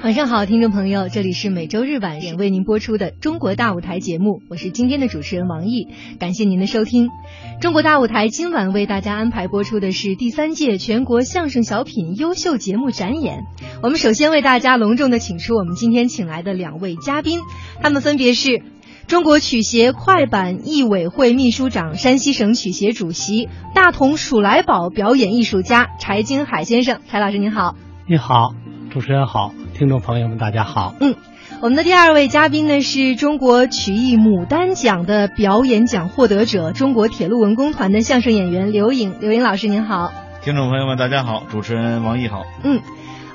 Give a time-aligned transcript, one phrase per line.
[0.00, 5.88] 晚上好，听众朋友，这里是每周日晚为您播出的《中国大舞台》节目，我是今天的主持人王毅，
[6.20, 7.08] 感谢您的收听。
[7.60, 13.40] 中国大舞台今晚为大家安排播出的是第三届全国相声小品优秀节目展演。
[13.82, 17.40] 我们首先为大家隆重的请出我们今天请来的两位嘉宾，
[17.82, 18.62] 他们分别是
[19.08, 27.00] 中国曲协快板艺委会秘书长、山西省曲协主席、大同鼠来宝表演艺术家柴金海先生。
[27.08, 27.74] 柴老师您好，
[28.08, 28.54] 你好，
[28.90, 29.52] 主持人好。
[29.74, 30.94] 听众朋友们，大家好。
[31.00, 31.14] 嗯，
[31.60, 39.14] 我们的第二位嘉宾呢是中国曲艺牡丹奖的表演奖获得者，中国铁路文工团的相声演员刘颖。
[39.20, 40.12] 刘颖老师您好。
[40.42, 41.44] 听众朋友们，大家好。
[41.50, 42.44] 主持人王毅好。
[42.64, 42.80] 嗯。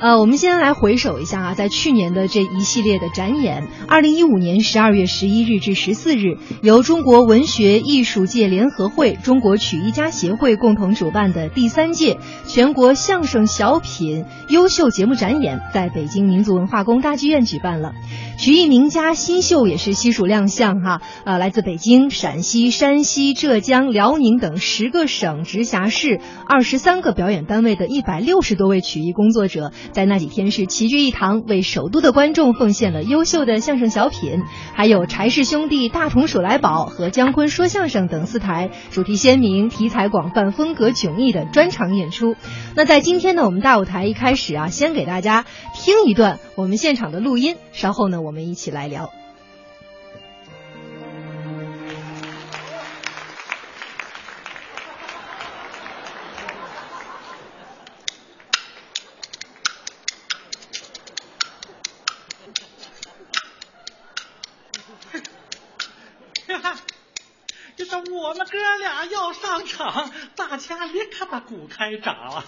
[0.03, 17.94] 呃，我们先来回首一下啊，在去年的这一系列的展演，二零一五年十二月十一日至十四日，由中国文学艺术界联合会、中国曲艺家协会共同主办的第三届全国相声小品优秀节目展演，在北京民族文化宫大剧院举办了。
[18.38, 34.41] 曲艺名家新秀也是悉数亮相哈，呃，来自北京、陕西、山西、浙江、辽宁等十个省直辖市、二十三个表演单位的一百六十多位曲艺工作者，在那几天是齐聚一堂，为首都的观众奉献了优秀的相声小品，
[34.73, 42.35] 还有柴氏兄弟、大同鼠来宝和姜昆说相声等四台主题鲜明、题材广泛、风格迥异的专场演出。
[42.75, 48.22] 那在今天呢，我们大舞台一开始啊，先给大家听一段我们现场的录音，稍后呢。
[48.22, 49.22] 我们一起来聊。
[69.06, 72.46] 要上场，大家立刻把鼓开掌了。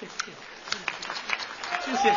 [0.00, 2.14] 谢谢，谢谢。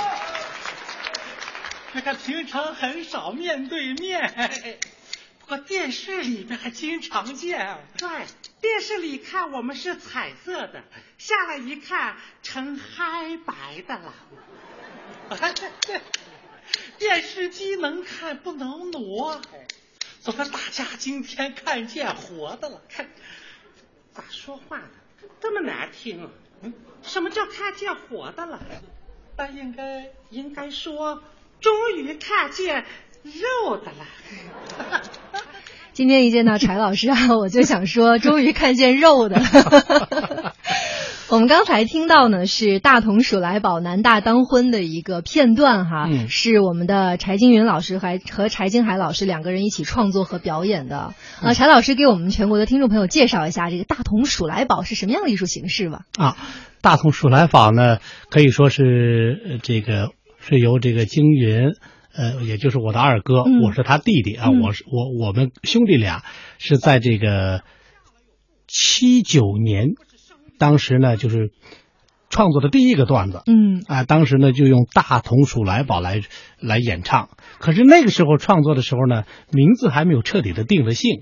[1.92, 4.78] 看看平常很少面对面，
[5.40, 7.78] 不过电视里边还经常见。
[7.98, 8.08] 对，
[8.62, 10.84] 电视里看我们是彩色的，
[11.18, 14.14] 下来一看成黑白的了。
[17.00, 19.42] 电视机能看不能挪，
[20.20, 22.82] 怎么大家今天看见活的了。
[22.90, 23.08] 看，
[24.14, 24.90] 咋说话呢？
[25.42, 26.30] 这么难听啊！
[26.62, 28.60] 嗯，什么叫看见活的了？
[29.38, 31.24] 那应该应该说。
[31.62, 32.86] 终于看见
[33.24, 35.04] 肉的了。
[35.92, 40.56] 今天一见到柴老师啊，我就想说，终于看见肉的了。
[41.32, 51.14] 我们刚才听到呢，是大同鼠来宝南大当婚的一个片段哈，是我们的柴金云老师还和柴金海老师两个人一起创作和表演的。
[51.42, 56.02] 啊，柴老师给我们全国的听众朋友介绍一下这个大同鼠来宝是什么样的艺术形式吧？
[56.18, 56.36] 啊，
[56.82, 58.00] 大同鼠来宝呢，
[58.32, 60.10] 可以说是这个。
[60.42, 61.74] 是由这个金云，
[62.16, 66.24] 呃，也就是我的二哥，我是他弟弟啊，我是我我们兄弟俩
[66.58, 67.62] 是在这个
[68.66, 69.90] 七九年，
[70.60, 71.50] 当时呢就是
[72.30, 73.82] 创作的第一个段子，嗯。
[73.88, 76.22] 啊，当时呢就用大同鼠来宝来
[76.60, 81.22] 来演唱，可是那个时候创作的时候呢，名字还没有彻底的定了性，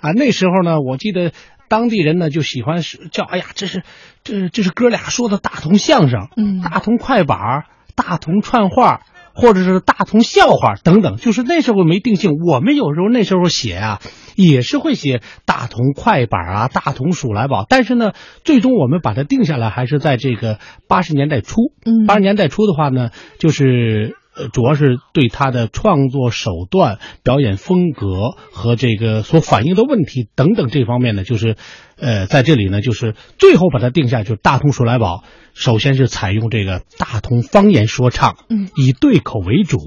[0.00, 1.32] 啊，那时候呢，我记得
[1.68, 2.82] 当地人呢就喜欢
[3.12, 3.84] 叫，哎呀，这是
[4.24, 7.66] 这这是哥俩说的大同相声，嗯，大同快板。
[7.98, 9.00] 大同串话，
[9.40, 12.32] 或者是大同笑话等等，就是那时候没定性。
[12.44, 14.00] 我们有时候那时候写啊，
[14.34, 17.64] 也是会写大同快板啊，大同鼠来宝。
[17.68, 18.10] 但是呢，
[18.42, 21.72] 最终我们把它定下来，还是在这个八十年代初。
[22.08, 31.56] 八十年代初的话呢，就是呃，主要是对他的创作手段、表演风格和这个所反映的问题等等这方面呢，就是。
[32.00, 35.24] 呃，在这里呢，就是最后把它定下，就是大同鼠来宝。
[35.52, 39.78] 首先是采用这个大同方言说唱，嗯，以对口为主，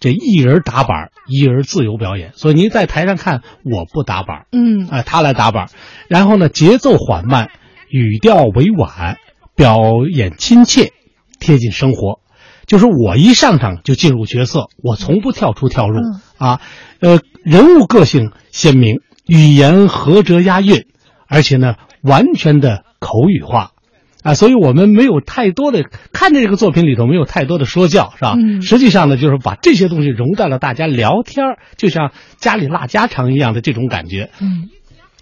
[0.00, 2.32] 这一人打板，一人自由表演。
[2.32, 5.68] 所以您在台上看，我不打板，嗯，啊，他来打板。
[6.08, 7.50] 然后呢，节奏缓慢，
[7.90, 9.18] 语调委婉，
[9.54, 9.76] 表
[10.10, 10.94] 演亲切，
[11.40, 12.20] 贴近生活。
[12.70, 15.98] 就是我一上场就进入角色，我从不跳出跳入
[16.38, 16.60] 啊。
[17.00, 20.86] 呃，人物个性鲜明，语言合辙押韵。
[21.26, 23.72] 而且呢，完全的口语化，
[24.22, 25.82] 啊，所以我们没有太多的
[26.12, 28.36] 看这个作品里头没有太多的说教，是吧？
[28.38, 28.62] 嗯。
[28.62, 34.30] 实际上呢，就是把这些东西融在了大家聊天就像家里拉家常一样的这种感觉。
[34.40, 34.68] 嗯。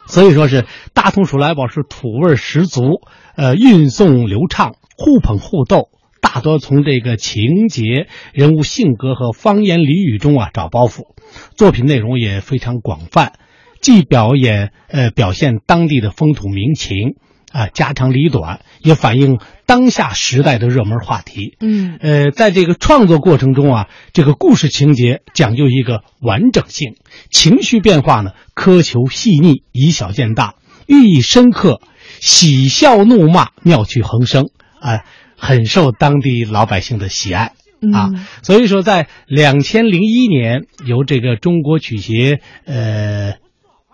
[0.06, 3.01] 所以说是大同鼠来宝是土味十足，
[3.37, 5.89] 呃，运送流畅，互捧互逗，
[6.20, 11.15] 大多从这个情节、人物性格和方言俚语中啊找包袱，
[11.56, 13.32] 作品内容也非常广泛。
[13.81, 17.15] 既表演呃表现当地的风土民情，
[17.53, 21.56] 啊家长里短，也反映当下时代的热门话题。
[21.61, 26.97] 嗯呃，在这个创作过程中啊，这个故事情节讲究一个完整性，
[27.31, 30.56] 情绪变化呢苛求细腻，以小见大，
[30.88, 31.81] 寓意深刻，
[32.19, 34.50] 喜笑怒骂，妙趣横生，
[34.81, 35.05] 啊、
[35.38, 37.52] 很受当地老百姓的喜爱。
[37.93, 43.35] 啊嗯，所以说，在两千零一年，由这个中国曲协呃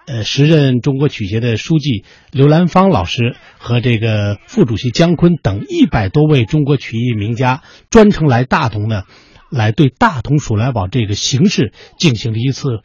[0.07, 2.03] 呃时任中国曲协的书记
[2.33, 9.03] 刘兰芳老师和这个副主席姜昆等一百多位中国曲艺名家专程来大同呢，
[9.51, 12.81] 来对大同鼠来宝这个形式进行了一次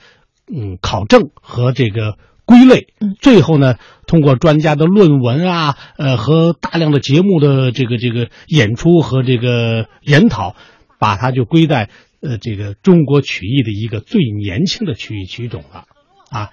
[0.53, 2.17] 嗯考证和这个。
[2.49, 2.87] 归类。
[2.99, 3.75] 嗯，最后呢，
[4.07, 10.55] 通过专家的论文啊，呃，和大量的节目的这个这个演出和这个研讨，
[10.97, 11.89] 把它就归在
[12.21, 15.85] 呃这个中国曲艺的一个最年轻的曲艺曲种了，
[16.31, 16.49] 啊，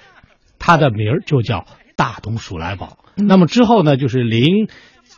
[0.58, 1.64] 它的名儿就叫
[1.96, 2.98] 大同鼠来宝。
[3.16, 3.26] 嗯。
[3.26, 4.68] 那么之后呢，就是零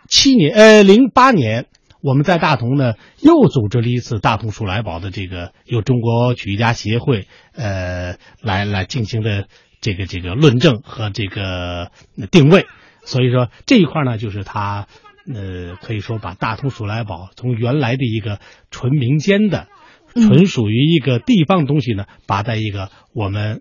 [0.08, 1.66] 七年呃零八年，
[2.02, 7.26] 我们在大同呢又组织了一次大同鼠来宝的这个由中国曲艺家协会
[7.56, 9.48] 呃来来进行的
[9.88, 12.66] 这个这个论证和这个呃定位。
[13.04, 14.86] 所以说这一块呢，就是他
[15.26, 18.38] 呃可以说把大同鼠来宝从原来的一个
[18.70, 19.66] 纯民间的。
[19.66, 19.74] 嗯
[20.14, 23.60] 纯属于一个地方东西呢，拔在一个我们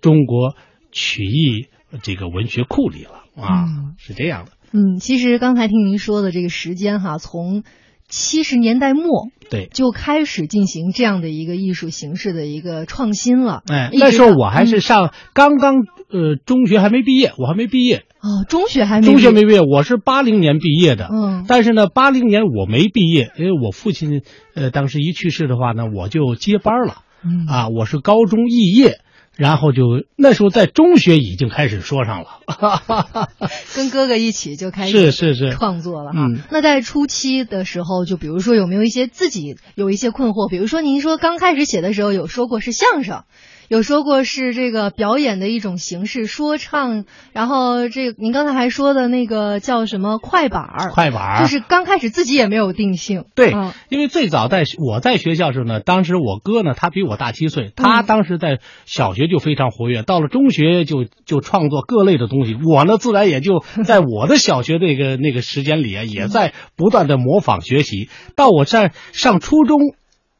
[0.00, 0.56] 中国
[0.90, 1.68] 曲艺
[2.02, 4.52] 这个文学库里了啊，嗯是这样的。
[4.72, 7.62] 嗯，其实刚才听您说的这个时间哈，从
[8.08, 13.62] 七十年代末对，就开始进行这样的一个艺术形式的一个创新了。
[13.68, 15.76] 哎，那时候我还是嗯上刚刚
[16.10, 21.08] 呃中学还没毕业，我还没毕业，哦，中学还没中学没毕毕业，我是八零年毕业的。
[21.12, 24.22] 嗯但是呢，八零年我没毕业，因为我父亲
[24.54, 29.00] 呃当时一去世的话呢，我就接班了嗯啊，我是高中肄业。
[29.36, 29.82] 然后就
[30.16, 32.40] 那时候在中学已经开始说上了，
[33.74, 36.26] 跟哥哥一起就开始是是是，创作了哈。
[36.26, 40.48] 嗯那在初期的时候，就比如说有没有一些自己有一些困惑？
[40.48, 43.24] 比如说您说刚开始写的时候有说过是相声，
[43.68, 53.24] 有说过是这个表演的一种形式，说唱，然后这个您刚才还说的那个叫什么快板儿，快板儿就是刚开始自己也没有定性。
[53.34, 62.54] 对嗯因为最早在我在学校时候呢，当时我哥呢，他比我大七岁，他嗯当时在小学就非常活跃，到了中学就就创作各类的东西。
[62.64, 68.08] 我呢，自然也就在我的小学那个那个时间里啊，也在不断的模仿学习。
[68.36, 69.78] 到我在上初中。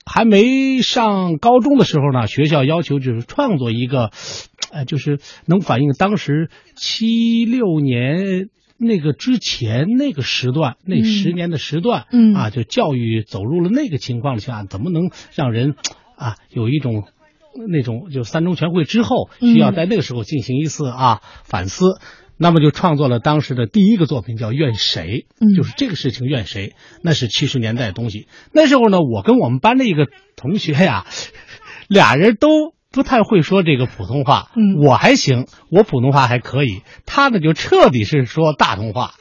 [0.08, 4.12] 还没上高中的时候呢，学校要求就是创作一个，
[4.70, 8.48] 呃，就是能反映当时七六年
[8.78, 15.74] 那个之前那个时段，那嗯十年的时段，嗯啊，就教育走入了那个情况下，怎么能让人
[16.14, 17.04] 啊有一种
[17.68, 21.98] 那种就三中全会之后嗯需要在那个时候进行一次啊反思。
[22.38, 28.28] 那么就创作了当时的第一个作品，叫《怨谁》，嗯就是这个事情怨谁，那是七十年代的东西。
[28.52, 30.06] 那时候呢，我跟我们班的一个
[30.36, 31.06] 同学呀，
[31.88, 32.48] 俩人都
[32.92, 39.12] 不太会说这个普通话，嗯我还行，我普通话还可以，他呢就彻底是说大同话。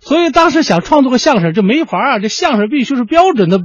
[0.00, 3.58] 所以当时想创作个相声，这没法啊，这相声必须是标准的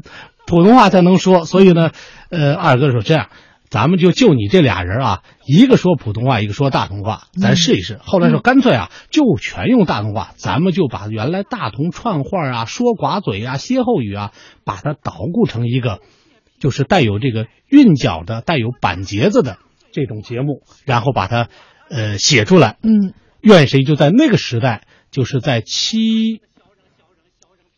[0.48, 1.44] 普通话才能说。
[1.46, 1.92] 所以呢，
[2.30, 3.28] 呃，二哥说这样，
[3.70, 8.00] 咱们就就你这俩人啊，一个说普通话，一个说大同话，咱试一试。
[8.02, 14.32] 后来说干脆啊，就全用大同话，咱们就把原来大同串话啊、说寡嘴啊、歇后语啊，
[14.64, 16.00] 把它捣鼓成一个，
[16.60, 19.58] 就是带有这个韵脚的、带有板结子的
[19.92, 21.50] 这种节目，然后把它
[21.90, 22.78] 呃写出来。
[22.82, 26.42] 嗯怨谁就在那个时代，就是在七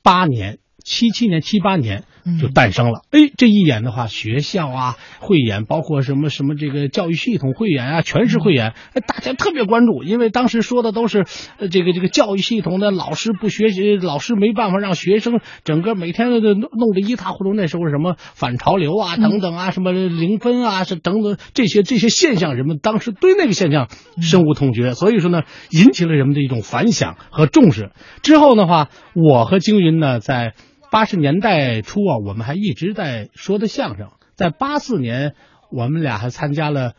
[0.01, 2.03] 八年、七七年、七八年
[2.39, 3.01] 就诞生了。
[3.11, 11.25] 哎，这一演的话，学校啊汇演，包括什么什么这个教育系统汇演啊，全是汇演，哎，大家特别关注，因为当时说的都是
[11.57, 17.53] 呃这个这个教育系统的老师不学习，老师没办法让学生整个每天都弄弄得一塌糊涂。
[17.53, 23.89] 那时候什么反潮流啊等等啊，什么零分啊，是等等这些这些现象，人们当时对那个现象
[24.21, 27.91] 深恶痛绝，所以说呢，引起了人们的一种反响和重视。
[28.23, 30.53] 之后的话，我和京云呢，在
[30.91, 34.09] 八十年代初啊，我们还一直在说的相声。
[34.35, 35.35] 在八四年，
[35.71, 36.95] 我们俩还参加了，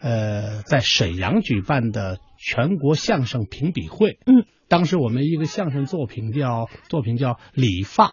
[0.00, 4.20] 呃，在沈阳举办的全国相声评比会。
[4.26, 8.08] 嗯，当时我们一个相声作品叫作品叫《理发》，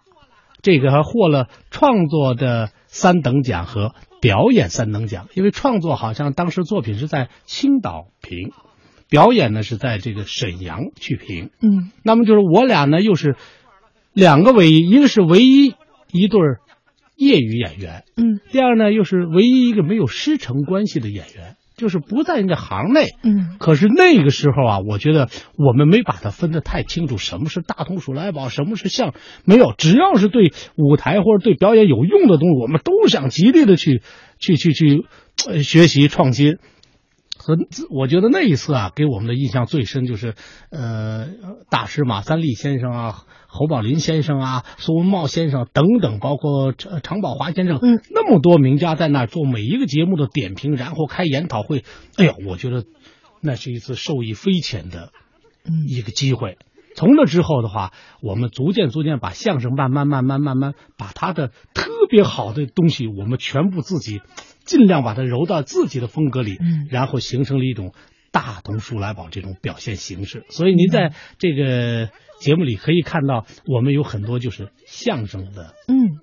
[0.64, 5.28] 这个还获了创作的三等奖和表演三等奖。
[5.36, 8.52] 因为创作好像当时作品是在青岛评，
[9.10, 11.52] 表演呢是在这个沈阳去评。
[11.62, 13.36] 嗯那么就是我俩呢，又是
[14.20, 15.74] 两个唯一，一个是唯一
[16.12, 16.60] 一对儿
[17.16, 21.56] 业余演员，嗯第二呢又是唯一一个没有师承关系的演员。
[21.80, 23.08] 就是不在人家行内。
[23.24, 29.14] 嗯可是那个时候啊，我觉得我们没把它分得太清楚，什么是大同鼠来宝，什么是像，
[29.46, 34.02] 没有，只要是对舞台或者对表演有用的东西，我们都想极力的去
[34.40, 35.06] 去去去、
[35.48, 36.58] 呃、学习创新。
[37.38, 37.56] 和
[37.90, 40.34] 我觉得那一次啊，给我们的印象最深就是，
[40.72, 41.28] 呃，
[41.70, 43.16] 大师马三立先生啊，
[43.52, 51.84] 侯宝林先生啊，苏文茂先生等等，包括常常宝华先生，嗯，那么多名家在那儿做每一个节目的点评，然后开研讨会。
[52.16, 52.86] 哎呦，我觉得
[53.42, 55.12] 那是一次受益匪浅的
[55.66, 56.58] 嗯一个机会。
[56.96, 57.92] 从那之后的话，
[58.22, 64.22] 我们逐渐逐渐把相声慢慢慢慢慢慢把它的特别好的东西，我们全部自己
[64.64, 67.94] 尽量把它揉到自己的风格里，嗯然后形成了一种
[68.32, 70.46] 大同书来宝这种表现形式。
[70.50, 76.20] 所以您在这个节目里可以看到，我们有很多就是相声的嗯。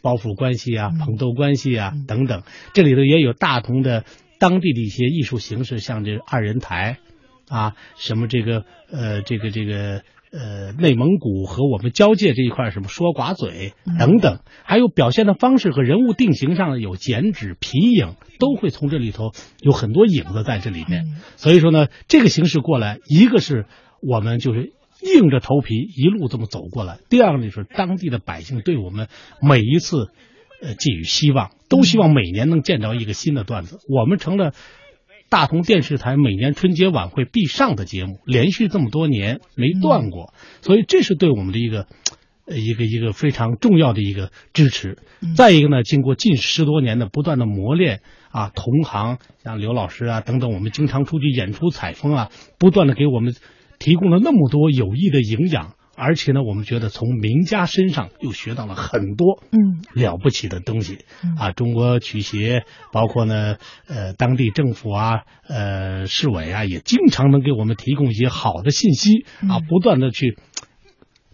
[0.00, 0.98] 包袱关系啊、嗯。
[0.98, 2.06] 捧逗关系啊嗯。
[2.06, 4.04] 等等，这里头也有大同的
[4.38, 6.98] 当地的一些艺术形式，像这二人台
[7.48, 13.98] 啊，什么这个呃这个这个呃内蒙古和我们交界这一块，什么说寡嘴嗯。
[13.98, 21.04] 等等，还有表现的方式和人物定型上有剪纸、皮影，都会从这里头有很多影子在这里面。
[21.04, 21.20] 嗯。
[21.36, 23.66] 所以说呢，这个形式过来，一个是
[24.00, 29.08] 我们就是硬着头皮一路这么走过来，第二个呢就是当地的百姓对我们
[29.40, 30.08] 每一次
[30.62, 34.52] 呃寄予希望，都希望每年能见着一个新的段子，我们成了。
[35.30, 41.86] 大同电视台每年春节晚会必上的节目，连续这么多年没断过，所以这是对我们的一个，
[42.46, 44.96] 呃，一个一个非常重要的一个支持。
[45.20, 48.00] 嗯再一个呢，经过近十多年的不断的磨练
[48.30, 53.34] 啊，同行像刘老师啊等等，我们经常出去演出采风啊，不断的给我们
[53.78, 61.52] 提供了那么多有益的营养，而且呢，我们觉得从名家身上又学到了很多嗯了不起的东西嗯啊！
[61.52, 63.56] 中国曲协，包括呢，
[63.88, 70.38] 呃，当地政府啊，呃，市委啊，也经常能给我们提供一些好的信息啊，嗯不断的去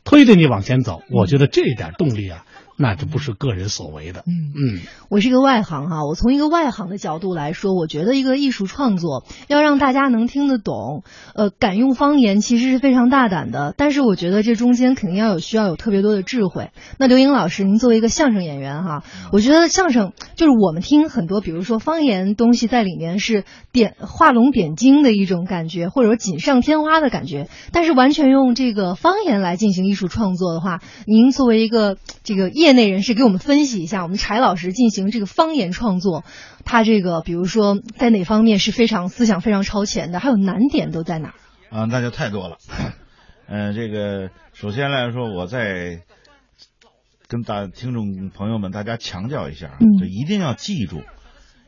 [0.04, 1.02] 推着你往前走。
[1.10, 2.44] 我觉得这一点动力啊，
[2.76, 4.24] 那这不是个人所为的。
[4.26, 4.44] 嗯。
[4.56, 11.02] 嗯，我是一个外行哈，我从一个外行的角度来说，我觉得一个艺术创作要让大家能听得懂，
[11.34, 13.74] 呃，敢用方言其实是非常大胆的。
[13.76, 16.70] 但是我觉得这中间肯定要有需要有特别多的智慧。
[16.98, 19.02] 那刘英老师，您作为一个相声演员哈，
[19.32, 27.48] 我觉得相声就是我们听很多，比如说方言东西在里面是点画龙点睛的一种感觉，或者说锦上添花的感觉。
[27.72, 36.24] 但是完全用这个方言来进行艺术创作的话，您作为一个这个业内人士，给我们分析一下，我们柴老师进行这个方言创作，
[36.64, 41.34] 他这个比如说在哪方面是非常思想非常超前的，还有难点都在哪儿？
[41.70, 42.56] 啊，那就太多了。
[43.46, 46.00] 嗯、 这个首先来说，我在
[47.28, 51.02] 跟大听众朋友们大家强调一下就一定要记住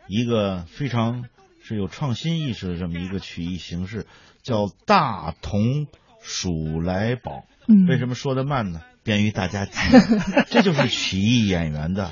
[0.09, 1.25] 一个非常
[1.62, 4.07] 是有创新意识的这么一个曲艺形式，
[4.43, 5.87] 叫大同
[6.23, 7.45] 鼠来宝。
[7.69, 8.81] 嗯为什么说的慢呢？
[9.07, 9.79] 便于大家记，
[10.51, 12.11] 这就是曲艺演员的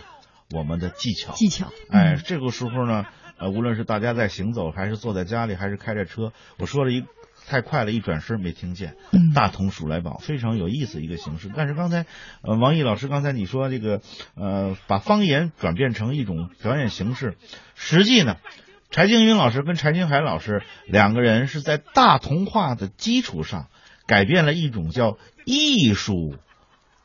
[0.52, 1.32] 我们的技巧。
[1.32, 1.70] 技巧？
[1.90, 3.04] 哎，这个时候呢，
[3.36, 7.04] 呃，无论是大家在行走，还是坐在家里，还是开着车，我说了一
[7.48, 8.94] 太快了，一转身没听见。
[9.10, 11.50] 嗯大同鼠来宝非常有意思一个形式。
[11.54, 12.06] 但是刚才，
[12.42, 14.00] 呃，王毅老师刚才你说这个，
[14.36, 17.36] 呃，把方言转变成一种表演形式，
[17.74, 18.36] 实际呢，
[18.90, 23.66] 柴静云老师跟柴金海老师两个人是在大同话的基础上，
[24.06, 26.36] 改变了一种叫艺术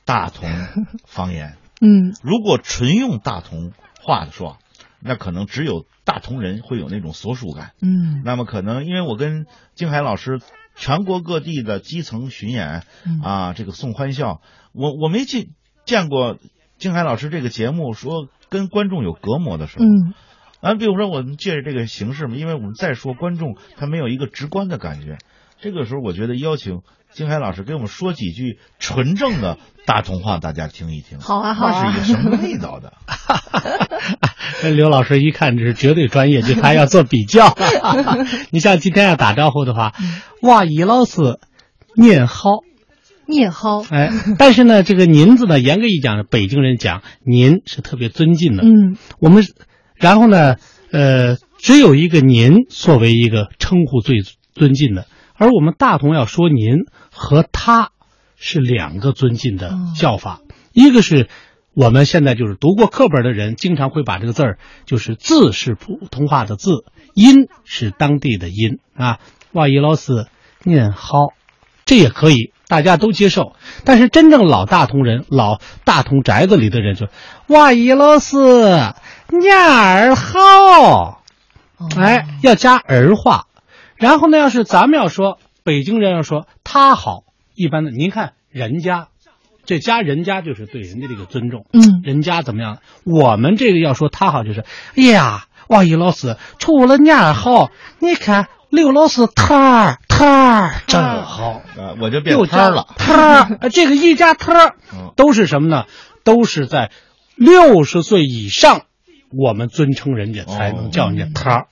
[0.09, 0.49] 大同
[1.05, 1.55] 方言。
[1.81, 4.57] 嗯如果纯用大同话的说，
[5.01, 7.73] 那可能只有大同人会有那种所属感。
[7.81, 10.41] 嗯那么可能因为我跟金海老师
[10.75, 14.41] 全国各地的基层巡演嗯啊，这个送欢笑，
[14.73, 15.49] 我我没见
[15.85, 16.37] 见过
[16.77, 19.85] 金海老师这个节目说跟观众有隔膜的时候。
[19.85, 20.13] 嗯
[20.61, 25.17] 啊，比如说我们借着这个形式嘛，因为我们再说观众他没有一个直观的感觉，
[25.61, 26.81] 这个时候我觉得邀请
[27.13, 31.19] 金海老师给我们说几句纯正的大同话，大家听一听。
[31.19, 32.93] 好啊好啊那是一个什么味道的？
[34.63, 37.55] 那 刘老师一看这是绝对专业，就他要做比较。
[38.51, 39.93] 你像今天要打招呼的话，
[40.41, 41.39] 哇，易老师，
[41.95, 42.49] 念好。
[43.25, 48.63] 念好，哎，但是呢，这个“您”字呢，严格一讲，北京人讲“您”是特别尊敬的。
[48.63, 49.43] 嗯我们，
[49.93, 50.55] 然后呢，
[50.91, 54.23] 呃，只有一个“您”作为一个称呼最
[54.55, 55.05] 尊敬的，
[55.39, 57.91] 而我们大同要说“您”和“他”
[58.36, 60.41] 是两个尊敬的叫法，
[60.74, 61.29] 一个是
[61.74, 69.19] 我们现在就是读过课本的人，经常会把这个字儿，就是字是普通话的字，音是当地的音啊。
[69.53, 70.27] 哇，伊老师，
[70.63, 71.34] 您好，
[71.86, 73.53] 这也可以，大家都接受。
[73.86, 77.08] 但是真正老大同人、老大同宅子里的人就，
[77.48, 78.38] 哇，伊老师，
[79.29, 81.24] 念儿好，
[81.98, 83.46] 哎，要加儿化。
[83.99, 89.09] 然后呢，要是咱们要说北京人要说他好，一般的您看人家，
[89.65, 91.65] 这家人家就是对人家这个尊重。
[91.73, 92.79] 嗯人家怎么样？
[93.03, 94.63] 我们这个要说他好，就是
[94.95, 101.61] 哎呀，王毅老师除了你儿好，你看刘老师他儿他儿真好。
[101.77, 102.87] 啊，我就变又加摊儿了。
[102.97, 103.13] 他
[103.43, 105.85] 儿，呃这个一家他儿嗯都是什么呢？
[106.23, 106.91] 都是在
[107.35, 108.83] 六十岁以上，
[109.37, 111.67] 我们尊称人家才能叫人家他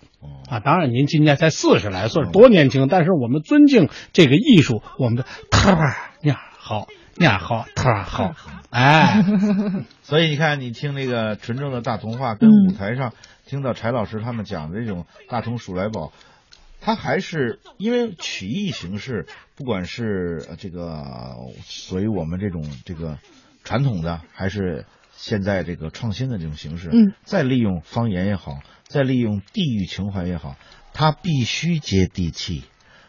[0.50, 2.88] 啊，当然，您今年才四十来岁，多年轻！
[2.88, 6.88] 但是我们尊敬这个艺术，我们的特儿面儿好，
[7.20, 8.34] 呀好，特儿好，
[8.72, 9.24] 哎，
[10.04, 13.14] 所以你看，你听那个纯正的大童话，跟舞台上
[13.46, 16.14] 听到柴老师他们讲的这种大同鼠来宝，
[16.80, 19.26] 它还是因为曲艺形式，
[19.56, 21.04] 不管是呃这个
[21.66, 23.18] 属于我们这种这个
[23.64, 30.56] 传统的，还是现在这个创新的这种形式，嗯，再利用方言也好，再利用地域情怀也好，
[30.94, 32.64] 它必须接地气，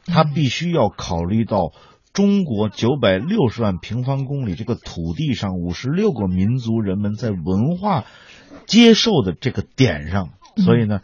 [0.06, 1.73] 它必须要考虑到。
[2.14, 8.06] 中国九百六十万平方公里这个土地上，五十六个民族人们在文化
[8.66, 11.00] 接受的这个点上，所以呢，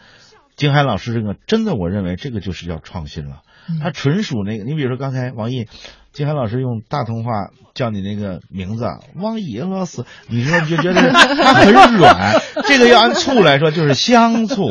[0.57, 3.43] 金海老师这个真的，我认为这个就是要创新了。
[3.80, 5.66] 他纯属那个，你比如说刚才王毅，
[6.12, 14.68] 金海老师用大同话叫你那个名字啊 王毅老师，你说你就觉得 他很软， 这个要按醋来说就是香醋，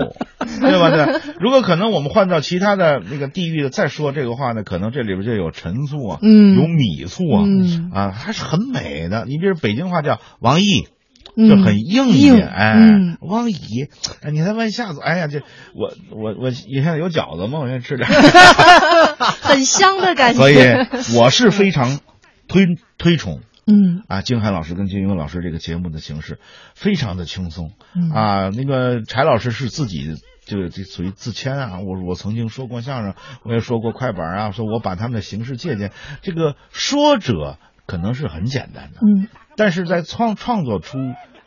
[0.61, 0.89] 对吧？
[0.91, 9.25] 对，如果可能我们换到其他的那个地域的再说这个话呢，可能这里边就有陈醋啊，嗯有米醋啊，嗯啊，还是很美的。
[9.25, 10.87] 你比如北京话叫王毅。
[11.35, 13.87] 嗯就很硬一硬点，哎，嗯王姨，
[14.21, 15.39] 哎，你再问下子，哎呀，这
[15.73, 17.59] 我我我你现在有饺子吗？
[17.59, 18.07] 我先吃点。
[19.41, 20.39] 很香的感觉。
[20.39, 21.99] 所以我是非常
[22.47, 22.65] 推
[22.97, 26.39] 推崇嗯啊，金海老师跟金庸老师这个节目的形式
[26.75, 28.49] 非常的轻松嗯啊。
[28.49, 35.91] 那个柴老师是自己这个这属于自谦啊，我我曾经说过相声，我也说过快板啊，说我把他们的形式借鉴。
[36.21, 40.97] 这个说者可能是很简单的，嗯但是在创创作出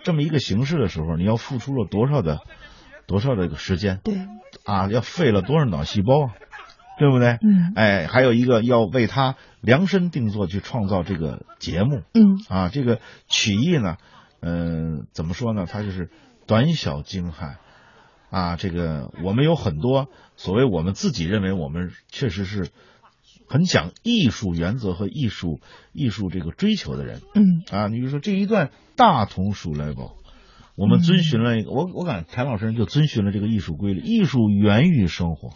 [0.03, 2.41] 这么一个形式的时候，你要付出了多少的
[3.07, 4.27] 多少的这个时间对
[4.65, 4.89] 啊？
[4.89, 6.35] 要费了多少脑细胞啊？
[6.99, 7.39] 对不对？
[7.43, 13.97] 嗯哎，还有一个要为他量身定做去创造这个节目嗯啊，这个曲艺呢，
[14.41, 15.67] 嗯、怎么说呢？
[15.67, 16.09] 它就是
[16.47, 17.59] 短小精悍
[18.31, 18.57] 啊。
[18.57, 22.71] 这个我们有很多所谓我们自己认为我们确实是
[23.47, 25.61] 很讲艺术原则和艺术
[25.93, 27.89] 艺术这个追求的人嗯啊。
[27.89, 30.15] 你比如说这一段大同鼠来宝。
[30.79, 35.55] 我们遵循了一个，我我感觉谭老师就遵循了这个艺术规律，艺术源于生活，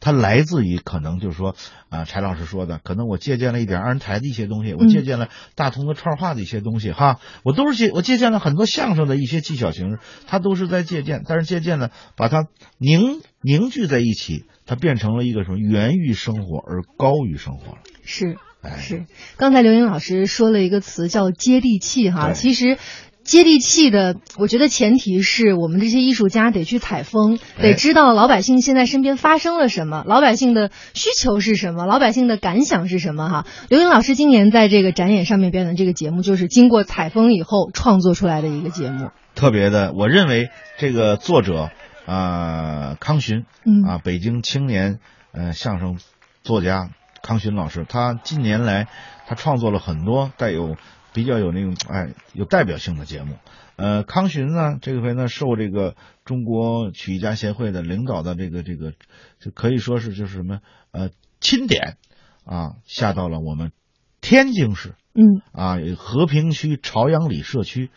[0.00, 1.54] 它来自于可能就是说
[1.90, 12.46] 啊，柴老师说的，可能我借鉴了一点二人台的一些东西，我借鉴了大同的串话的一些东西哈，我都是借我借鉴了很多相声的一些技巧形式，它都是在借鉴，但是借鉴呢，把它
[12.78, 19.06] 凝凝聚在一起，它变成了一个什么源于生活而高于生活了，是哎，是。
[19.36, 22.78] 刚才刘英老师说了一个词叫接地气哈，其实。
[23.24, 33.46] 接地气的，我觉得前提是我们这些艺术家得去采风，哎得知道老百姓现在身边发生了什么，老百姓的需求是什么，老百姓的感想是什么哈。
[33.68, 39.10] 刘英老师今年在这个展演上面表演的这个节目，就是经过采风以后创作出来的一个节目。
[39.36, 41.70] 特别的，我认为这个作者
[42.06, 44.98] 啊、康巡，嗯啊，北京青年
[45.32, 45.98] 呃相声
[46.42, 46.90] 作家
[47.22, 48.88] 康巡老师，他近年来
[49.26, 50.76] 他创作了很多带有
[51.12, 53.36] 比较有那种哎有代表性的节目。
[53.76, 58.92] 呃，康巡呢，这回呢受这个中国曲艺家协会的领导的这个这个，
[59.40, 60.60] 就可以说是就是什么
[60.90, 61.10] 呃
[61.40, 61.96] 钦点
[62.44, 63.72] 啊，下到了我们
[64.20, 67.90] 天津市嗯啊和平区朝阳里社区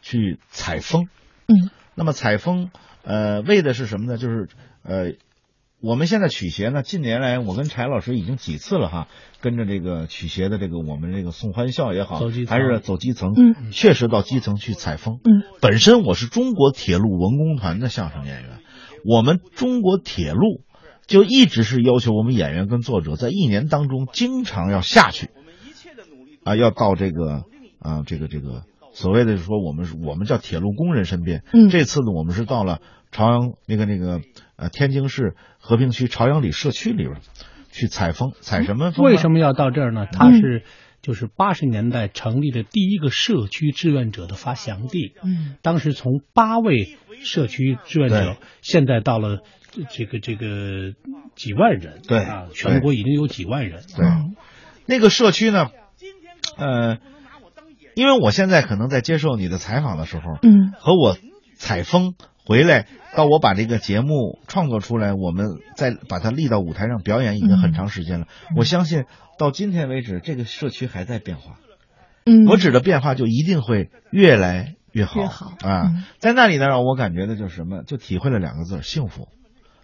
[0.00, 1.08] 去采风。
[1.46, 2.70] 嗯那么采风，
[3.04, 4.18] 呃，为的是什么呢？
[4.18, 4.48] 就是
[4.82, 5.12] 呃，
[5.80, 9.08] 我们现在曲协呢，近年来我跟柴老师已经几次了哈，
[9.40, 15.20] 跟着这个曲协的这个我们这个送欢笑也好还是走基层，嗯确实到基层去采风。
[15.24, 18.60] 嗯本身我是中国铁路文工团的相声演员，
[19.04, 20.62] 我们中国铁路
[21.06, 25.30] 就一直是要求我们演员跟作者在一年当中经常要下去，
[26.44, 27.44] 啊，要到这个
[27.78, 28.64] 啊，这个这个
[28.98, 31.44] 所谓的说我们是我们叫铁路工人身边。
[31.52, 32.80] 嗯这次呢，我们是到了
[33.12, 34.20] 朝阳那个那个
[34.56, 37.20] 呃天津市和平区朝阳里社区里边
[37.70, 39.06] 去采风，采什么风？
[39.06, 40.06] 为什么要到这儿呢？
[40.10, 40.64] 它是
[41.00, 45.12] 就是八十年代成立的第一个社区志愿者的发祥地。
[45.22, 49.44] 嗯当时从八位社区志愿者，现在到了
[49.90, 50.92] 这个这个
[51.36, 53.80] 几万人，对啊，全国已经有几万人。
[53.96, 54.06] 对，
[54.86, 55.68] 那个社区呢，
[56.56, 56.98] 呃，
[57.98, 61.18] 因为我现在可能在接受你的采访的时候，嗯和我
[61.56, 62.14] 采风
[62.46, 68.28] 回来到我把这个节目创作出来，我们再把它立到舞台上表演，已经很长时间了。
[68.56, 69.06] 我相信
[69.36, 71.56] 到今天为止，这个社区还在变化。
[72.24, 75.20] 嗯，我指的变化就一定会越来越好。
[75.20, 77.82] 越好啊嗯，在那里呢，让我感觉的就是什么？
[77.82, 79.26] 就体会了两个字：幸福。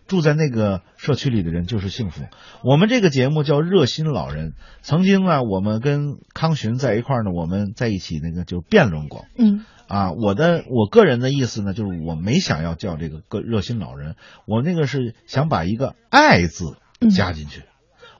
[0.06, 2.22] 住在那个社区里的人就是幸福。
[2.62, 4.54] 我们这个节目叫热心老人。
[4.82, 9.24] 曾经呢，我们跟康巡在一块儿呢，我们在一起那个就辩论过。
[9.36, 16.78] 嗯啊，我的我个人的意思呢，就是我没想要叫这个个热心老人，我那个是想把一个爱字
[17.14, 17.62] 加进去。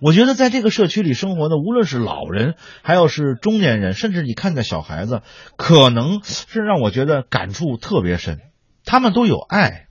[0.01, 5.23] 我觉得在这个社区里生活的，无论是老人，还有是中年人，甚至你看见小孩子，
[5.57, 8.40] 可能是让我觉得感触特别深。
[8.85, 9.87] 他们都有爱，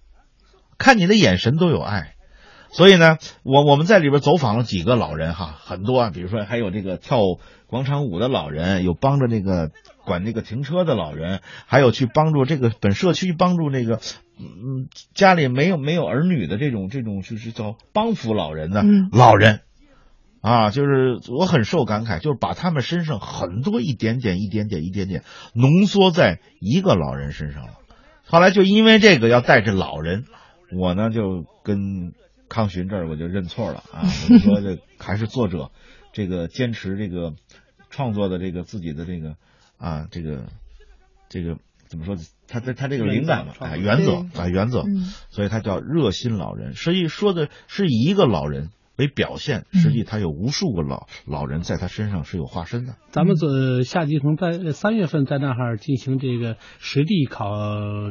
[0.77, 2.13] 看你的眼神都有爱。
[2.71, 7.19] 所以呢，我我们在里边走访了几个老人哈，很多啊，比如说还有这个跳
[7.67, 9.69] 广场舞的老人，有帮着那个
[10.05, 13.99] 管那个停车的老人，还有去帮助这个本社区帮助那个
[14.39, 19.59] 嗯家里没有没有儿女的这种这种就是叫帮扶老人的嗯老人。
[20.41, 27.73] 啊，就是我很受感慨，就是把他们身上很多一点点、一点点、一点点浓缩在一个老人身上了。
[28.25, 30.25] 后来就因为这个要带着老人，
[30.77, 32.13] 我呢就跟
[32.49, 35.71] 康寻这儿我就认错了啊，我说这还是作者
[36.11, 37.33] 这个坚持这个
[37.89, 39.35] 创作的这个自己的这个
[39.77, 40.45] 啊这个
[41.29, 41.57] 这个
[41.87, 42.15] 怎么说？
[42.47, 46.75] 他他他这个灵感嘛，哎，原则啊原则，嗯所以他叫热心老人。
[46.75, 52.95] 实际说的是一个老人为表现，实际他有无数个老老人在他身上是有化身的。
[53.09, 57.49] 咱们这夏季从在三月份在那哈儿进行这个实地考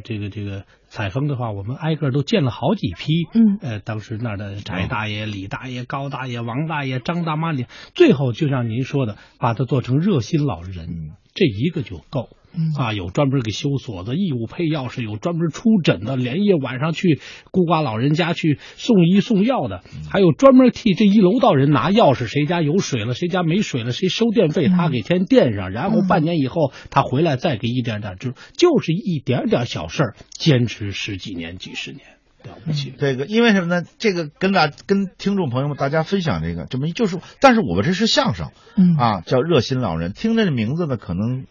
[0.02, 3.12] 这个这个采风的话，我们挨个都见了好几批。
[3.34, 12.28] 嗯呃，当时那儿的翟大爷、李大爷、高大爷、王大爷、张大妈，李最后就像您说的，把它做成热心老人，嗯这一个就够。
[12.54, 32.02] 嗯啊，有专门给修锁的，义务配钥匙，有专门出诊的，连夜晚上去孤寡老人家去送医送药的，还有专门替这一楼道人拿钥匙，谁家有水了，谁家没水了，谁收电费，他给先垫上，然后半年以后他回来再给一点点，就就是一点点小事儿，坚持十几年、几十年，
[32.44, 32.92] 了不起。
[32.98, 33.86] 这个因为什么呢？
[33.98, 40.12] 这个跟大跟听众朋友们大家分享这个，这么一就是，但是我们这是相声嗯啊，叫热心老人。
[40.12, 41.46] 听这个名字呢，可能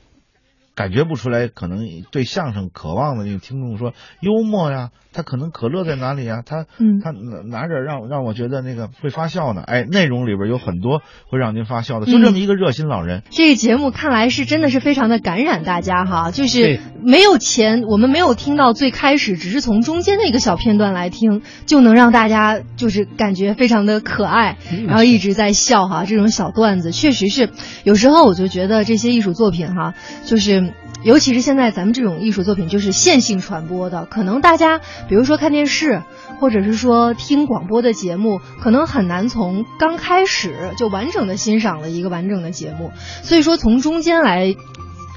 [0.81, 6.41] 感觉不出来，可能对相声渴望的那个听众说幽默呀，他可能可乐在哪里呀？
[6.43, 9.61] 他嗯他哪哪点让让我觉得那个会发笑呢？
[9.61, 13.21] 哎，内容里边有很多会让您发笑的，就这么一个热心老人。
[13.29, 26.05] 这个节目看来是真的是非常的感染大家哈，就是没有钱我们没有听到最开始，只是从中间的一个小片段来听，就能让大家就是感觉非常的可爱，嗯然后一直在笑哈。
[26.05, 27.51] 这种小段子确实是，
[27.83, 29.93] 有时候我就觉得这些艺术作品哈，
[30.25, 30.70] 就是。
[31.03, 36.03] 尤其是现在咱们这种艺术作品就是线性传播的，可能大家比如说看电视，
[36.39, 42.91] 或者是说听广播的节目，可能很难从刚开始就完整的欣赏了一个完整的节目，
[43.23, 44.55] 所以说从中间来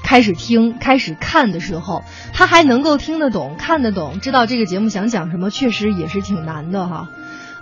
[0.03, 7.09] 开始听、开始看的时候，他还能够听得懂、看得懂，知道这个节目想讲什么，确实也是挺难的哈。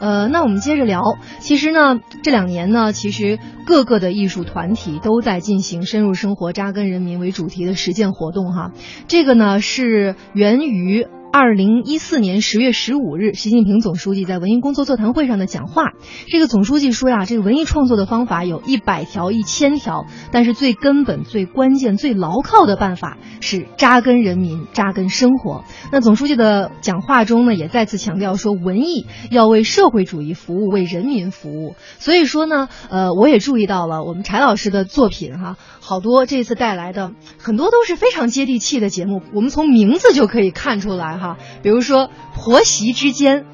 [0.04, 1.18] 呃，那我们接着聊。
[1.39, 8.74] 其实呢，这两年呢，其实各个的艺术团体都在进行深入生活、扎根人民为主题的实践活动哈。
[9.08, 11.08] 这个呢是源于。
[11.36, 15.93] 二零一四年十月十五日，习近平总书记在文艺工作座谈会上的讲话。
[16.28, 25.63] 这个总书记说呀，这个文艺创作的方法有一百条、一千条，但是最根本、最关键、最牢靠的办法是扎根人民、扎根生活。
[25.91, 31.74] 那总书记的讲话中呢，也再次强调说，文艺要为社会主义服务，为人民服务。
[31.98, 41.38] 所以说呢，呃，我也注意到了我们柴老师的作品哈，好多这次带来的很多都是非常接地气的节目，我们从名字就可以看出来哈。
[41.64, 43.46] 比如说婆媳之间，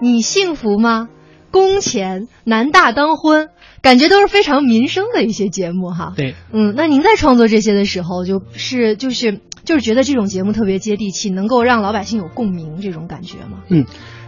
[0.00, 1.08] 你幸福吗？
[1.50, 3.48] 工钱男大当婚，
[3.80, 6.12] 感觉都是非常民生的一些节目哈。
[6.16, 13.62] 对，嗯，那您在创作这些的时候，就是就是就是觉得这种节目特别接地气，能够让老百姓有共鸣这种感觉吗？
[13.68, 13.86] 嗯，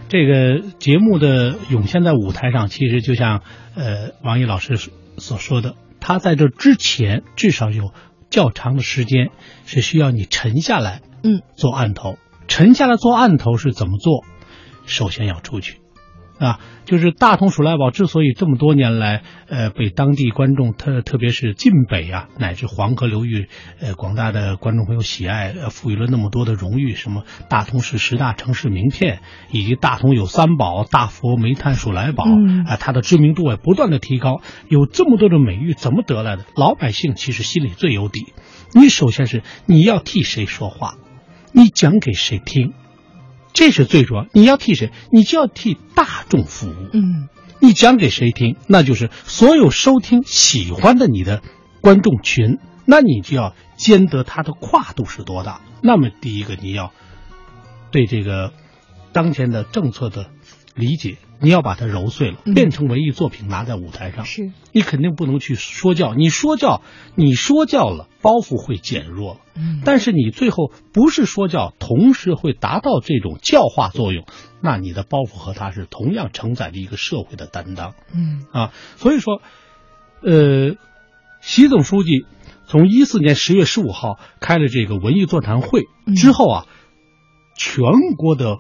[0.08, 3.42] 这个节目的涌现在舞台上，其实就像
[3.74, 4.78] 呃王毅老师
[5.18, 7.92] 所说的，他在这之前至少有
[8.30, 9.30] 较长的时间
[9.64, 12.18] 是需要你沉下来，嗯，做案头。
[12.48, 14.24] 沉下来做案头是怎么做？
[14.84, 15.80] 首先要出去。
[16.38, 23.48] 啊，就是大同鼠来宝之所以这么多年来，呃，被当地观众特特别是晋北啊，乃至黄河流域，
[23.80, 36.44] 呃，广大的观众朋友喜爱，呃，赋予了那么多的荣誉，什么大同市十大城市名片，以及大同有三宝，大佛、煤炭、鼠来宝，啊、嗯它的知名度也不断的提高，有这么多的美誉，怎么得来的？
[36.54, 38.34] 老百姓其实心里最有底。
[38.74, 40.96] 你首先是你要替谁说话，
[41.56, 42.74] 你讲给谁听。
[43.54, 44.26] 这是最主要。
[44.34, 44.92] 你要替谁？
[45.10, 46.90] 你就要替大众服务。
[46.92, 48.56] 嗯你讲给谁听？
[48.66, 51.40] 那就是所有收听喜欢的你的
[51.80, 55.62] 观众群，那你就要兼得它的跨度是多大。
[55.80, 56.92] 那么第一个，你要
[57.90, 58.52] 对这个
[59.12, 60.28] 当前的政策的
[60.74, 64.24] 理解，你要把它揉碎了，嗯变成文艺作品拿在舞台上。
[64.24, 66.82] 是你肯定不能去说教，你说教，
[67.14, 69.40] 你说教了，包袱会减弱了。
[69.56, 74.26] 嗯但是你最后不是说教，同时会达到这种教化作用，
[74.60, 78.72] 那你的包袱和它是同样承载着一个社会的担当嗯啊。
[78.96, 79.40] 所以说，
[80.22, 80.76] 呃，
[81.40, 82.26] 习总书记
[82.66, 86.66] 从一四年十月十五号开了这个文艺座谈会嗯之后啊，
[87.56, 87.82] 全
[88.18, 88.58] 国的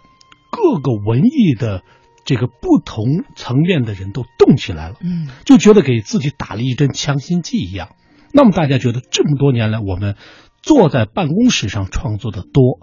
[0.50, 1.82] 各个文艺的
[2.26, 4.96] 这个不同层面的人都动起来了。
[5.00, 7.88] 嗯就觉得给自己打了一针强心剂一样。
[8.34, 10.16] 那么大家觉得这么多年来，我们
[10.60, 12.80] 坐在办公室上创作的多，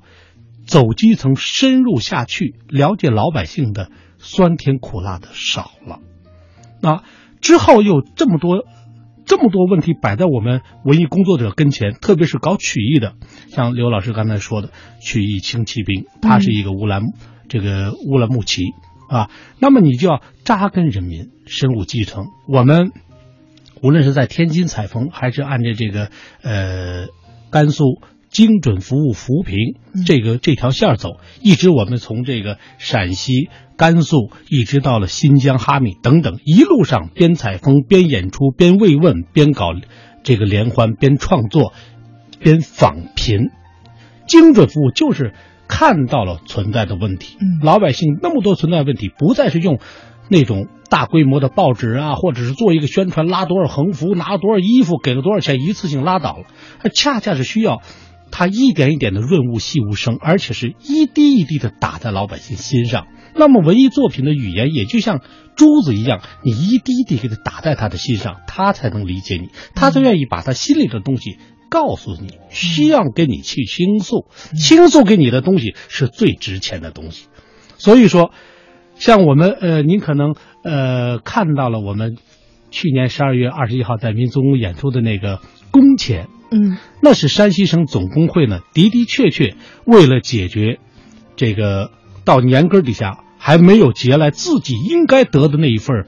[0.66, 6.00] 走基层深入下去了解老百姓的酸甜苦辣的少了。
[6.82, 7.04] 那
[7.40, 8.66] 之后又这么多。
[9.26, 13.16] 这么多问题摆在我们文艺工作者跟前，特别是搞曲艺的，
[13.48, 17.04] 像刘老师刚才说的曲艺轻骑兵，他是一个乌兰、
[17.48, 18.64] 这个乌兰牧骑
[19.14, 22.26] 啊，那么你就要扎根人民，深入基层。
[22.48, 22.92] 我们
[23.82, 26.10] 无论是在天津采风，还是按照这个
[26.42, 27.08] 呃
[27.52, 29.76] 甘肃精准服务扶贫
[30.08, 39.68] 这个这条线走，一直我们从这个陕西、甘肃一直到了新疆哈密等等，一路上边采风边演出边慰问边搞
[40.24, 41.74] 这个联欢边创作
[42.40, 43.52] 边访贫，
[44.28, 45.36] 精准服务就是
[45.76, 49.80] 看到了存在的问题，嗯老百姓那么多存在问题，不再是用
[50.30, 56.46] 那种大规模的报纸啊，或者是做一个宣传，拉多少横幅，拿多少衣服，给了多少钱，一次性拉倒了，
[56.80, 57.82] 它恰恰是需要。
[58.36, 63.06] 它一点一点的润物细无声，而且是一滴一滴的打在老百姓心上。
[63.36, 65.22] 那么文艺作品的语言也就像
[65.56, 71.38] 珠子一样，你一滴一滴给它打在他的心上，他才能理解你，他才愿意把他心里的东西
[71.74, 77.30] 告诉你，需要跟你去倾诉，倾诉给你的东西是最值钱的东西。
[77.80, 78.32] 所以说，
[78.94, 82.16] 像我们呃，您可能呃看到了我们
[82.70, 85.40] 去年十二月二十一号在民族宫演出的那个
[85.72, 86.28] 工钱。
[86.52, 89.56] 嗯那是山西省总工会呢，的的确确
[89.88, 90.78] 为了解决
[91.36, 91.90] 这个
[92.24, 96.06] 到年根底下还没有结来自己应该得的那一份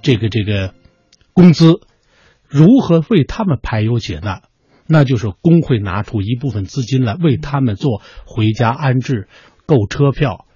[0.00, 0.72] 这个这个
[1.34, 1.80] 工资，
[2.48, 4.40] 如何为他们排忧解难？
[4.90, 9.28] 那就是工会拿出一部分资金来为他们做回家安置、
[9.64, 10.46] 购车票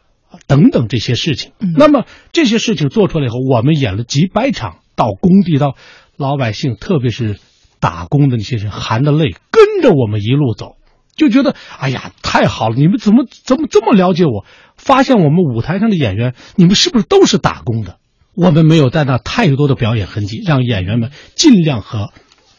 [0.49, 1.53] 等等这些事情。
[1.61, 5.77] 嗯那么这些事情做出来以后，我们演了几百场，到工地到
[6.17, 7.39] 老百姓，特别是
[7.79, 10.77] 打工的那些人，含着泪跟着我们一路走，
[11.15, 12.75] 就觉得哎呀太好了！
[12.77, 14.45] 你们怎么怎么这么了解我？
[14.77, 17.99] 发现我们舞台上的演员，你们是不是都是打工的？
[18.35, 22.13] 我们没有带那太多的表演痕迹，让演员们尽量和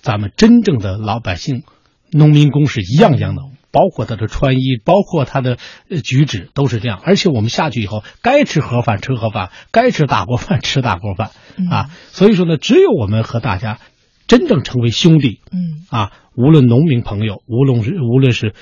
[0.06, 1.64] 咱们真正的老百姓、
[2.12, 3.42] 农民工是一样一样的，
[3.72, 5.58] 包括他的穿衣，包括他的
[5.90, 7.02] 呃举止都是这样。
[7.04, 11.32] 而且我们下去以后，该吃盒饭吃盒饭，该吃大锅饭吃大锅饭
[11.72, 11.90] 啊。
[12.12, 13.80] 所以说呢，只有我们和大家
[14.28, 18.54] 真正成为兄弟嗯啊，无论农民朋友，无论是无论是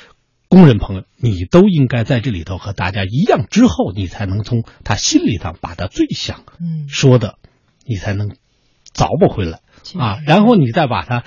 [0.48, 7.38] 工人朋友，你都应该在这里头和大家一样，之后你才能从他心里头把他最想嗯说的，
[7.86, 8.30] 你才能
[8.96, 9.60] 凿不回来确
[9.98, 11.24] 啊，然后你再把它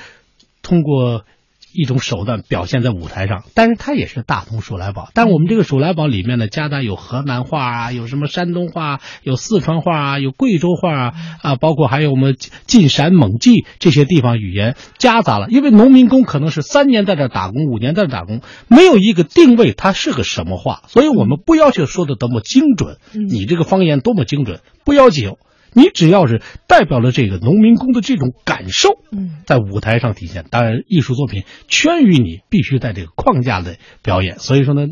[0.62, 1.24] 通过
[1.72, 5.10] 一种手段表现在舞台上，但是它也是大同数来宝。
[5.12, 12.34] 但我们这个数来宝里面呢，夹杂有河南话啊，有什么山东话，有四川话啊，有贵州话啊，啊，包括还有我们
[12.66, 15.48] 晋陕蒙冀这些地方语言夹杂了。
[15.50, 25.36] 因为农民工可能是三年在这儿打工，五年在这儿打工，没有一个定位它是个什么话，所以我们不要求说的多么精准，嗯你这个方言多么精准不要求。
[25.76, 30.46] 你只要是代表了这个农民工的这种感受，嗯在舞台上体现。
[30.50, 34.38] 当然，艺术作品圈于你必须在这个框架内表演。
[34.38, 34.86] 所以说呢，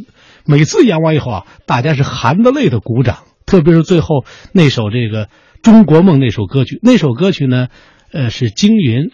[0.44, 5.24] 每次演完以后啊，大家是含着泪的鼓掌，特别是最后那首这个
[5.62, 7.68] 《中国梦》那首歌曲，那首歌曲呢，
[8.12, 9.10] 呃，是京云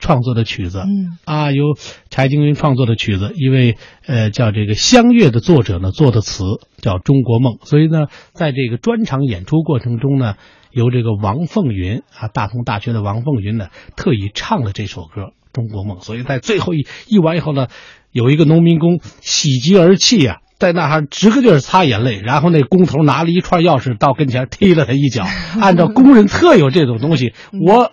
[0.00, 0.80] 创作的曲子。
[0.80, 1.76] 嗯啊，由
[2.10, 6.42] 柴静云创作的曲子，一位呃叫这个相悦的作者呢做的词
[6.78, 10.34] 叫《中国梦》，所以呢，在这个专场演出过程中呢，
[10.72, 17.68] 由这个王凤云啊，大同大学的王凤云呢，特意唱了这首歌《中国梦》，所以在最后一一完以后呢，
[18.10, 20.38] 有一个农民工喜极而泣啊。
[20.58, 25.24] 在那还直个劲儿擦眼泪，然后那工头拿了一串钥匙到跟前踢了他一脚。
[25.58, 27.32] 按照工人特有这种东西，
[27.66, 27.92] 我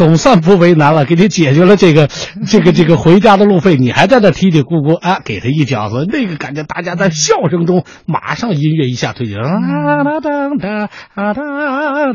[0.00, 2.08] 总算不为难了，给你解决了这个
[2.48, 11.42] 这个这个回家的路费，你还在那嘀嘀咕咕啊，给他一饺子，那个感觉，大家在笑声中，马上音乐一下推进，啊哒当哒啊哒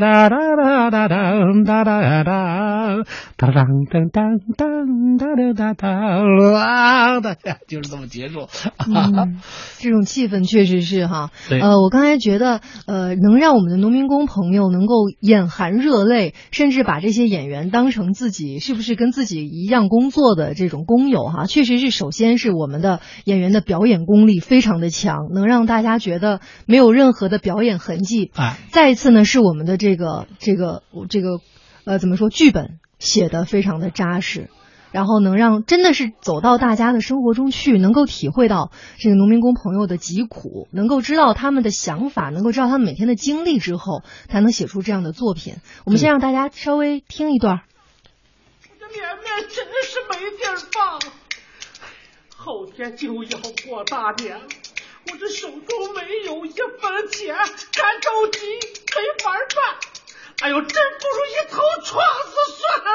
[0.00, 3.04] 哒哒哒当哒哒当
[3.36, 8.48] 哒当当当当哒哒哒当啊，大家就是这么结束。
[8.88, 9.38] 嗯，
[9.78, 11.30] 这种气氛确实是哈。
[11.50, 28.30] 呃，我刚才觉得，呃，能让我们的农民工朋友能够眼含热泪，甚至把这些演员当成自己是不是跟自己一样工作的这种工友哈，确实是首先是我们的演员的表演功力非常的强，能让大家觉得没有任何的表演痕迹。
[28.34, 31.40] 哎，再一次呢，是我们的这个这个这个
[31.84, 34.48] 呃怎么说，剧本写的非常的扎实。
[34.96, 45.56] 然后能让真的是走到大家的生活中去，能够体会到这个农民工朋友的疾苦，能够知道他们的想法，能够知道他们每天的经历之后，才能写出这样的作品。
[45.84, 47.60] 我们先让大家稍微听一段。
[47.60, 50.98] 我这脸面真的是没地儿放，
[52.34, 54.40] 后天就要过大年，
[55.12, 59.95] 我这手中没有一分钱，干着急没法办。
[60.42, 62.90] 哎呦，真不如一头撞死算了。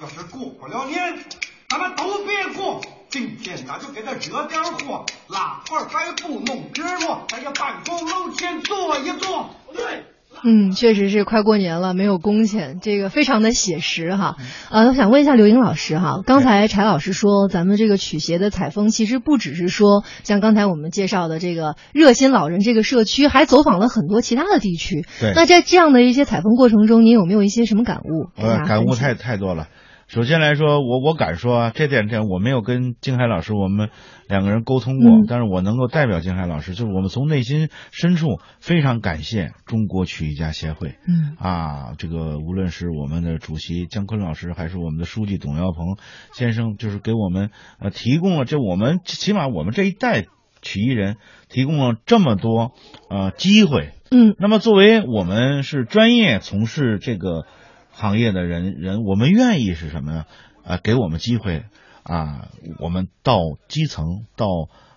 [0.00, 1.24] 要是过不了年，
[1.68, 2.80] 咱们都别过。
[3.08, 9.50] 今天咱就给他惹点祸，拉块白布弄纸箩，咱也办公楼前坐一坐。
[9.72, 10.04] 对。
[10.42, 14.36] 嗯，确实是快过年了，没有工钱，这个非常的写实哈。
[14.70, 25.04] 呃，我想问一下刘英老师哈，刚才柴老师说咱们这个曲协的采风，其实不只是说像刚才我们介绍的这个热心老人这个社区，还走访了很多其他的地区。
[25.20, 28.30] 对那在这样的一些采风过程中，您有没有一些什么感悟？
[28.36, 29.68] 呃，感悟太太多了。
[30.10, 33.90] 首先来说，我我敢说啊，这点这我没有跟金海老师我们
[34.28, 40.96] 两个人沟通过，嗯但是我能够代表金海老师，就是我们从内心深处非常感谢中国曲艺家协会。
[41.06, 45.96] 嗯啊，这个无论是我们的主席姜昆老师，还是我们的书记董耀鹏
[46.32, 50.24] 先生，就是给我们呃提供了这我们起码我们这一代
[50.60, 51.18] 曲艺人
[51.48, 52.72] 提供了这么多
[53.08, 53.92] 呃机会。
[54.10, 57.46] 嗯那么作为我们是专业从事这个
[58.00, 60.24] 行业的人人，我们愿意是什么呢？
[60.64, 61.64] 啊、给我们机会
[62.02, 62.48] 啊，
[62.80, 64.46] 我们到基层，到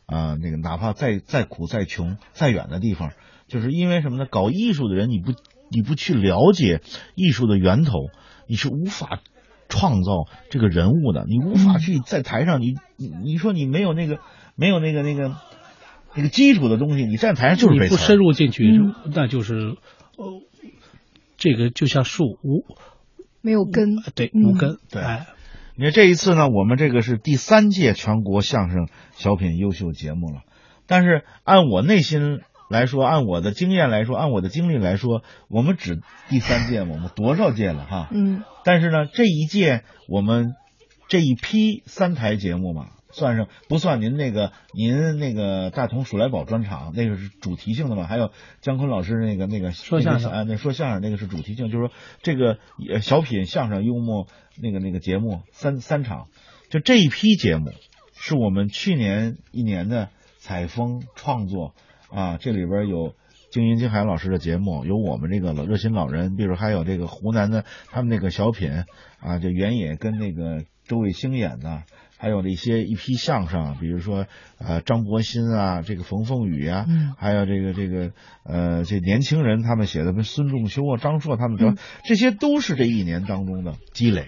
[0.05, 3.11] 啊、那个哪怕再再苦再穷再远的地方，
[3.47, 4.25] 就是因为什么呢？
[4.29, 5.33] 搞艺术的人，你不
[5.69, 6.81] 你不去了解
[7.15, 7.93] 艺术的源头，
[8.47, 9.19] 你是无法
[9.67, 14.19] 创造这个人物的，你无法去在台上，你你你说你没有那个
[14.55, 15.35] 没有那个那个
[16.15, 20.41] 那个基础的东西，你站台上就是你不深入进去，嗯那就是呃，
[21.37, 22.63] 这个就像树无
[23.43, 23.97] 没有根。
[24.15, 24.43] 对嗯。
[24.43, 25.01] 无根，对。
[25.03, 25.27] 哎，
[25.75, 30.41] 你看这一次呢，我们这个是第三届全国相声小品优秀节目了，
[30.87, 38.09] 但是按我内心来说，按我的经验来说，按我的经历来说，我们只第三届嘛，我们多少届了哈？
[38.11, 38.43] 嗯。
[38.63, 40.55] 但是呢，这一届我们
[41.09, 48.05] 这一批三台节目嘛，算上不算您那个您那个大同鼠来宝专场，那个是主题性的嘛？
[48.05, 52.57] 还有姜昆老师那个那个说相声那个啊，那说相声那个是主题性，就是说这个
[52.91, 54.27] 呃小品、相声、幽默
[54.61, 56.27] 那个那个节目三三场，
[56.69, 57.71] 就这一批节目
[58.13, 61.73] 是我们去年一年的采风创作
[62.09, 63.15] 啊，这里边有。
[63.51, 68.71] 金云金海老师的节目有我们这个老热心老人，比如还有这个湖南的他们那个小品
[69.19, 71.83] 啊，就原野跟那个周卫星演的，
[72.23, 78.11] 还有那些一批相声，比如说呃张伯鑫啊，这个冯凤雨啊，嗯还有这个这个
[78.45, 84.27] 呃这年轻人他们写的，跟孙仲修啊、张硕他们这些都是这一年当中的积累。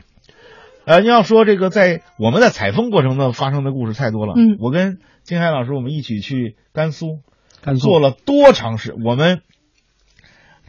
[0.85, 4.33] 呃，你要说这个在我们在采风过程中发生的故事太多了。
[4.35, 7.21] 嗯我跟金海老师我们一起去甘肃，
[7.61, 8.93] 甘肃做了多长时？
[9.05, 9.39] 我们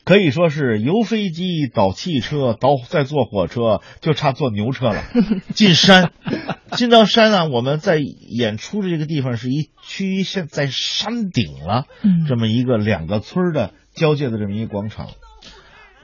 [0.07, 5.03] 可以说是由飞机倒汽车，倒再坐火车，就差坐牛车了。
[5.53, 6.13] 进山，
[6.71, 12.25] 进到山啊，我们在演出的这个地方是一区现在山顶了，嗯。
[12.29, 15.09] 这么一个两个村的交界的这么一个广场。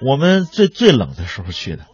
[0.05, 1.85] 我们最最冷的时候去的，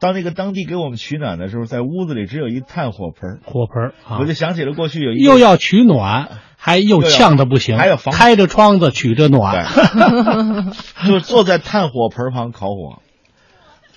[0.00, 4.18] 当那个当地给我们取暖的时候，在屋子里只有一炭火盆，火盆啊。
[4.18, 10.72] 我就，想起了过去有一个又要取暖，还又呛的不行，还要防开着窗子取着暖，对，
[11.06, 13.02] 就是坐在炭火盆旁烤火，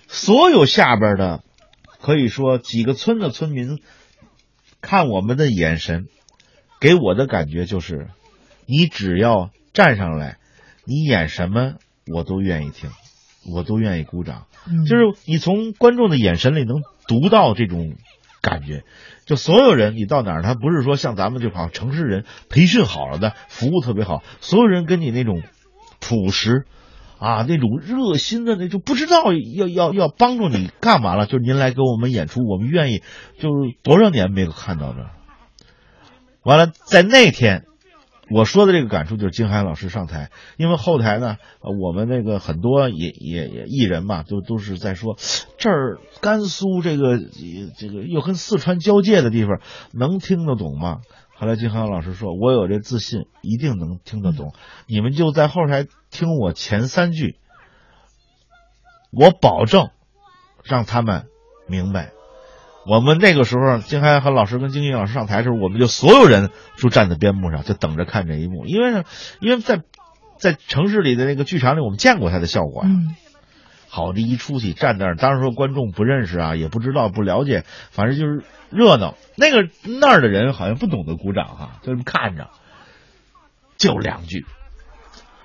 [0.09, 1.43] 所有下边的，
[2.01, 3.79] 可以说几个村的村民
[4.81, 6.07] 看我们的眼神，
[6.81, 8.09] 给我的感觉就是，
[8.65, 10.35] 你只要站上来，
[10.83, 11.75] 你演什么
[12.13, 12.89] 我都愿意听，
[13.49, 14.45] 我都愿意鼓掌。
[14.67, 17.93] 嗯就是你从观众的眼神里能读到这种
[18.41, 18.83] 感觉。
[19.27, 25.43] 就所有人，你到哪儿，他不是说像咱们这帮城市人培训好了的，服务特别好，所有人跟你那种
[25.99, 26.65] 朴实、
[27.19, 33.03] 啊，那种热心的那就，不知道要要要帮助你干嘛了，就是您来给我们演出，我们愿意，
[33.37, 35.09] 就是多少年没有看到的。
[36.43, 37.65] 完了，在那天，
[38.29, 45.17] 我说的这个感触就是金海老师上台，因为后台呢，呃我们那个很多也也也艺人嘛，都都是在说，
[45.57, 47.17] 这儿甘肃这个
[47.77, 49.61] 这个又跟四川交界的地方，
[49.93, 51.01] 能听得懂吗？
[51.35, 54.53] 后来金海老师说，我有这自信，一定能听得懂。
[54.87, 57.37] 你们就在后台听我前三句，
[59.11, 59.91] 我保证
[60.63, 61.27] 让他们
[61.67, 62.16] 明白。
[62.87, 68.65] 我们那个时候，金海和老师跟金英老师上台的时候，我们就所有人就站在边幕上，就等着看这一幕。
[68.65, 69.03] 因为呢，
[69.41, 69.81] 因为在
[70.37, 72.89] 在城市里的那个剧场里，我们见过他的效果呀。
[72.89, 73.15] 嗯
[73.89, 79.15] 好，这一出去站那儿，当然说观众不认识啊，也不知道不了解，反正就是热闹。
[79.35, 82.49] 那个那儿的人好像不懂得鼓掌哈、就这么看着，
[83.77, 84.45] 就两句，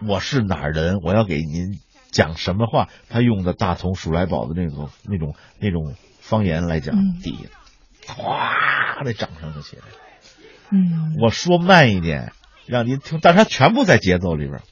[0.07, 1.79] 我是哪儿人，我要给您
[2.11, 2.89] 讲什么话。
[3.09, 9.95] 他用的大同鼠来宝的那种那种那种方言来讲，嗯底下哗，那掌声就起来了。
[10.71, 12.33] 嗯我说慢一点，
[12.67, 14.63] 让您听，但是它全部在节奏里边。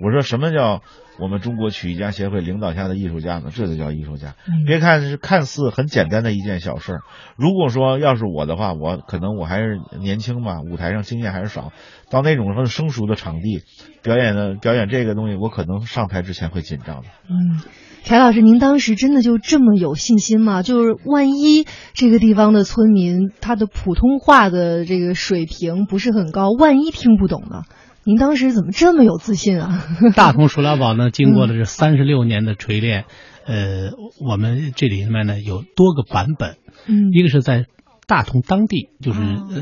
[0.00, 0.82] 我说什么叫
[1.20, 3.50] 我们中国曲艺家协会领导下的艺术家呢？
[3.54, 4.34] 这就叫艺术家。
[4.48, 7.00] 嗯别看是看似很简单的一件小事儿，
[7.36, 11.72] 如果说要是我的话，我可能我还是年轻嘛，舞台上经验还是少，
[12.10, 13.62] 到那种很生疏的场地
[14.02, 17.08] 表演的表演这个东西，我可能上台之前会紧张的。
[17.28, 17.60] 嗯，
[18.04, 20.62] 柴老师，您当时真的就这么有信心吗？
[20.62, 27.62] 就是万一这个地方的村民他的普通话的这个水平不是很高，万一听不懂呢？
[28.04, 29.84] 您当时怎么这么有自信啊？
[30.16, 33.04] 大同鼠来宝呢，经过了这三十六年的锤炼，
[33.46, 37.66] 呃，我们这里面呢有多个版本，嗯一个是在
[38.08, 39.20] 大同当地，就是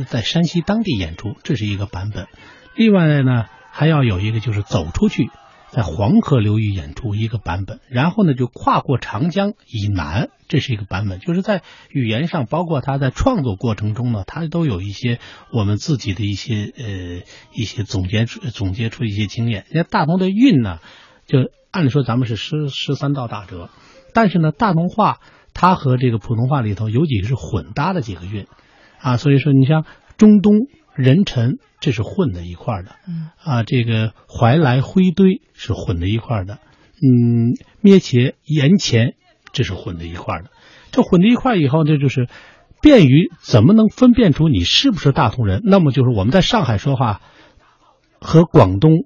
[0.09, 2.27] 在山西当地演出，这是一个版本。
[2.75, 5.29] 另外呢，还要有一个就是走出去，
[5.71, 11.21] 在黄河流域演出一个版本，然后呢就跨过长江以南，这是一个版本。
[11.21, 15.21] 就是在语言上，包括他在创作过程中呢，他都有一些
[15.53, 19.65] 我们自己的一些呃一些总结出总结出一些经验。
[19.71, 20.81] 人家大同的韵呢，
[21.27, 23.71] 就按理说咱们是十十三道大辙，
[24.13, 25.19] 但是呢，大同话
[25.55, 28.47] 它和这个普通话里头有几个是混搭的几个韵，
[28.99, 29.85] 啊，所以说你像
[30.17, 30.55] 中东、
[30.95, 33.31] 人臣，这是混在一块儿的，嗯。
[33.43, 36.59] 啊，这个怀来灰堆是混在一块儿的，
[37.03, 39.15] 嗯，咩茄、盐前
[39.53, 40.51] 这是混在一块儿的，
[40.91, 42.29] 这混在一块儿以后，这就是
[42.83, 45.63] 便于怎么能分辨出你是不是大同人？
[45.65, 47.21] 那么就是我们在上海说话
[48.21, 49.05] 和广东，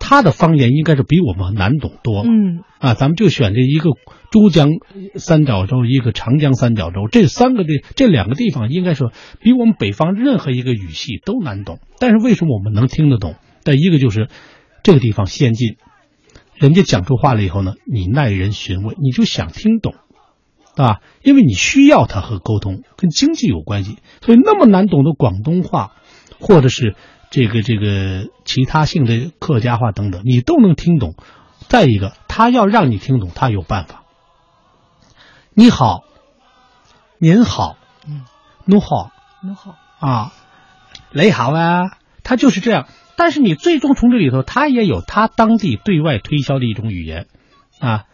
[0.00, 2.62] 他的方言应该是比我们难懂多，嗯。
[2.78, 3.90] 啊，咱们就选这一个
[4.30, 4.68] 珠江
[5.14, 11.78] 三角洲，一个长江三角洲，这三个地这两个地方应该说比我们北方任何一个语系都难懂。
[11.98, 13.34] 但是为什么我们能听得懂？
[13.64, 14.28] 但一个就是
[14.82, 15.76] 这个地方先进，
[16.54, 19.94] 人家讲出话来以后呢，你耐人寻味，你就想听懂，
[20.76, 25.92] 啊，因为你需要它和沟通，跟经济有关系，所以那么难懂的广东话，
[26.38, 26.94] 或者是
[27.30, 31.14] 这个这个其他性的客家话等等，你都能听懂。
[31.68, 34.04] 再一个，他要让你听懂，他有办法。
[35.58, 36.04] 你好，
[37.16, 38.24] 您好，嗯，
[38.66, 39.10] 侬好。
[39.42, 40.32] 侬好，啊，
[41.12, 42.86] 雷好啊，他就是这样。
[43.16, 47.26] 但是你最终从这里头，他也有他当地对外推销的一种语言。
[47.78, 48.04] 啊，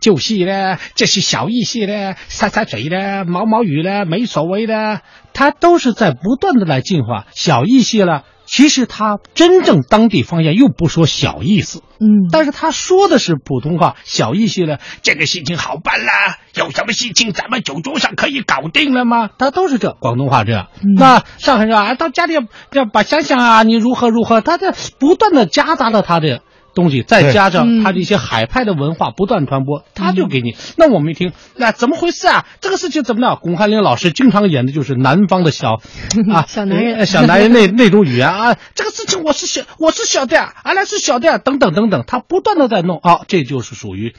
[0.00, 7.26] 就是嘞，这是小意思嘞，擦擦嘴嘞，毛毛雨嘞，没所谓的，他都是在不断的来进化。
[7.30, 14.80] 小意思了，其实他真正当地方言又不说小意思，嗯，但是他说的是普通话，小意思了。
[15.02, 19.28] 这个事情好办啦，有什么事情咱们酒桌上可以搞定了吗？
[19.38, 20.68] 他都是这广东话这样。
[20.80, 22.32] 嗯那上海人啊，到家里
[22.72, 26.40] 要把想想啊，你如何如何，他在不断的夹杂了他的。
[26.78, 30.54] 东西再加上嗯他的一些海派的文化不断传播，他就给你。
[30.76, 32.46] 那我们一听，那怎么回事啊？
[32.60, 33.34] 这个事情怎么了？
[33.34, 35.80] 巩汉林老师经常演的就是南方的小
[36.32, 44.14] 啊小男人呃小男人那 那种语言啊，这个事情我是小我是小的啊，俺俩是小的啊，等等等等，他不断的在弄啊，这就是属于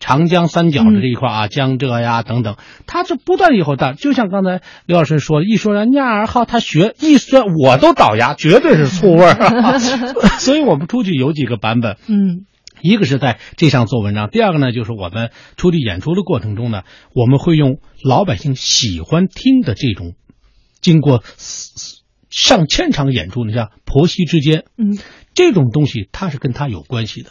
[0.00, 9.78] 长江三角的这一块啊，江浙呀等等，他是不断以后的，就像刚才刘老师说，一说人伢儿号，他学一说我都倒牙，绝对是醋味儿、啊，
[10.38, 11.96] 所以我们出去有几个版本。
[12.08, 12.46] 嗯。
[12.82, 16.82] 一个是在这上做文章，第二个呢，就是我们出去演出的过程中呢，
[17.14, 20.12] 我们会用老百姓喜欢听的这种，
[20.82, 21.24] 经过
[22.28, 24.98] 上千场演出，你像婆媳之间嗯。
[25.34, 27.30] 这种东西，它是跟他有关系的。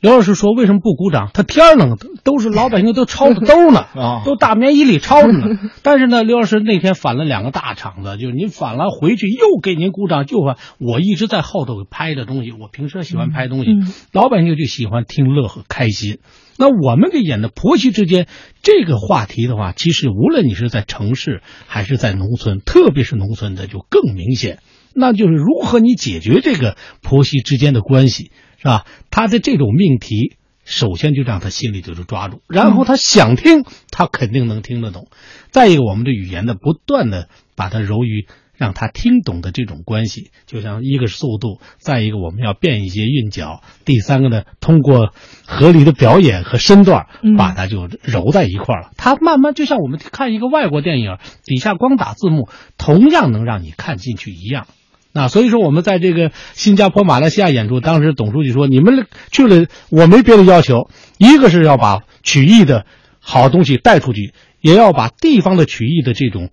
[0.00, 1.30] 刘老师说：“为什么不鼓掌？
[1.34, 5.58] 他天冷，都是老百姓都抄着兜呢， 啊都大棉衣里抄着呢。
[5.84, 16.18] 但是呢，刘老师那天反了两个大场子，就是您反了回去又给您鼓掌，就反我一直在后头拍的东西，我平时喜欢拍东西，嗯老百姓就喜欢听乐呵开心。
[16.56, 18.26] 那我们给演的婆媳之间
[18.62, 24.60] 这个话题的话，其实无论你是在城市还是在农村，特别是农村的就更明显。
[24.94, 28.84] 那就是如何你解决这个婆媳之间的关系，是吧？
[29.10, 35.08] 他的这种命题，首先就让他心里就是抓住，然后他想听，他肯定能听得懂。
[35.50, 45.14] 再一个，我们的语言呢，不断的把它揉于让他听懂的这种关系，就像一个是速度，再一个我们要变一些韵脚，第三个呢，通过
[45.46, 48.90] 合理的表演和身段嗯，把它就揉在一块儿了。
[48.98, 54.66] 他慢慢就像我们看一个外国电影，底下光打字幕，同样能让你看进去一样。
[55.12, 60.88] 那所以说，我们在这个新加坡、马来西亚演出，当时董书记说：“你们去了，我没别的要求，
[61.18, 62.86] 一个是要把曲艺的
[63.18, 66.50] 好东西带出去，也要把地方的曲艺的这种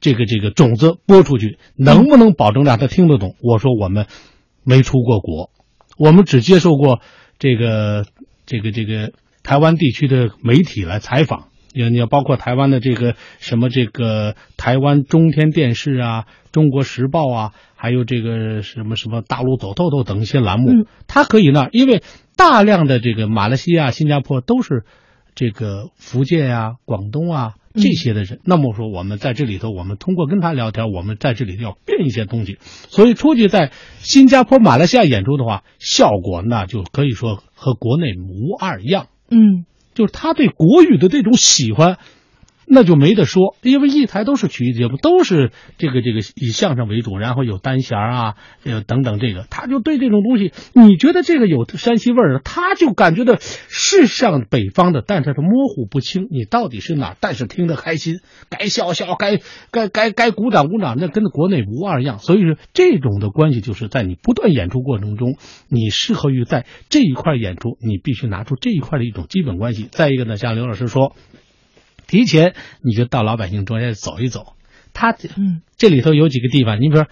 [0.00, 4.06] 这个这个种子播出去，能不能保证让他听得懂？”我说：“我们
[4.62, 5.50] 没出过国，
[5.98, 7.00] 我们只接受过
[7.40, 8.06] 这个
[8.46, 22.02] 这个这个台湾地区的媒体来采访。”也也包括台湾的这个什么这个台湾中天电视啊、中国时报啊，还有这个什么什么大陆走透透等一些栏目嗯，它可以呢，因为
[22.36, 24.84] 大量的这个马来西亚、新加坡都是
[25.36, 28.40] 这个福建啊、广东啊嗯这些的人。
[28.44, 32.58] 那么说，我们在这里头，我们通过跟他聊天，我们在这里要变一些东西。
[32.60, 33.70] 所以出去在
[34.00, 39.06] 新加坡、马来西亚演出的话，效果那就可以说和国内无二样。
[39.30, 39.64] 嗯
[39.94, 41.98] 就是他对国语的这种喜欢，
[42.70, 57.16] 那就没得说，因为一台都是曲艺节目，都是这个这个以相声为主，然后有单弦啊，呃等等这个，他就对这种东西，你觉得这个有山西味儿，他就感觉到是像北方的，但是它模糊不清，你到底是哪？
[57.20, 59.40] 但是听得开心，该笑笑，该
[59.70, 62.18] 该该该鼓掌鼓掌，那跟国内无二样。
[62.18, 65.36] 所以说，这种的关系就是在你不断演出过程中，
[65.68, 69.88] 你适合于在这一块演出，你必须拿出这一块的一种基本关系。
[69.90, 71.14] 再一个呢，像刘老师说，
[72.08, 74.54] 提前你就到老百姓中间走一走，
[74.92, 77.06] 他嗯这里头有几个地方，你比如说，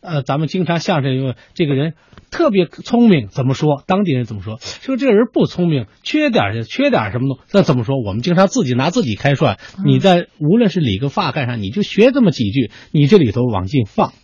[0.00, 1.94] 呃，咱们经常相声有这个人
[2.30, 3.84] 特别聪明，怎么说？
[3.86, 4.58] 当地人怎么说？
[4.60, 8.00] 说这个人不聪明，缺点缺点什么的，那怎么说？
[8.02, 9.58] 我们经常自己拿自己开涮。
[9.84, 14.14] 你在无论是理个发干啥，你就学这么几句，你这里头往进放。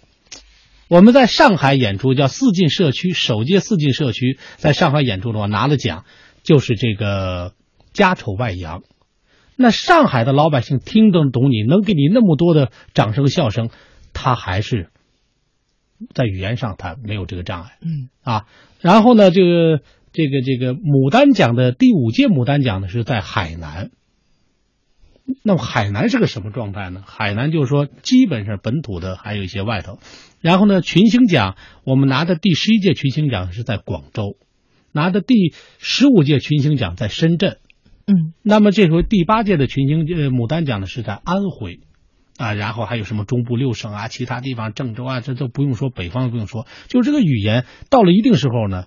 [0.89, 6.05] 我们在上海演出叫四进社区，首届四进社区在上海演出的话拿了奖，
[6.43, 7.53] 就是这个
[7.93, 8.83] 家丑外扬。
[9.57, 13.71] 那上海的老百姓听得懂你，能给你那么多的掌声笑声，
[14.13, 14.91] 他还是
[16.15, 18.47] 在语言上他没有这个障碍嗯啊。
[18.81, 19.81] 然后呢，这个
[20.13, 23.91] 这个这个牡丹奖的第五届牡丹奖呢是在海南。
[25.43, 27.03] 那么海南是个什么状态呢？
[27.05, 29.99] 海南就是说基本上本土的还有一些外头。
[30.41, 34.37] 然后呢，群星奖我们拿的第十一届群星奖是在广州，
[34.93, 37.59] 拿的第十五届群星奖在深圳。
[38.07, 41.81] 嗯那么这回第八届的群星呃牡丹奖呢是在安徽，
[42.37, 48.85] 啊，然后还有什么中部六省啊，其他地方郑州啊，这都不用说，北方不用说，就这个语言到了一定时候呢，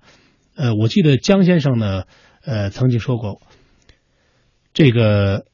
[0.55, 2.03] 呃，我记得江先生呢，
[2.45, 3.41] 呃，曾经说过，
[4.73, 5.45] 这个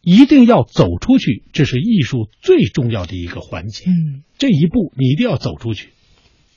[0.00, 3.84] 一定要走出去，这是艺术最重要的一个环节。
[3.90, 5.90] 嗯这一步你一定要走出去，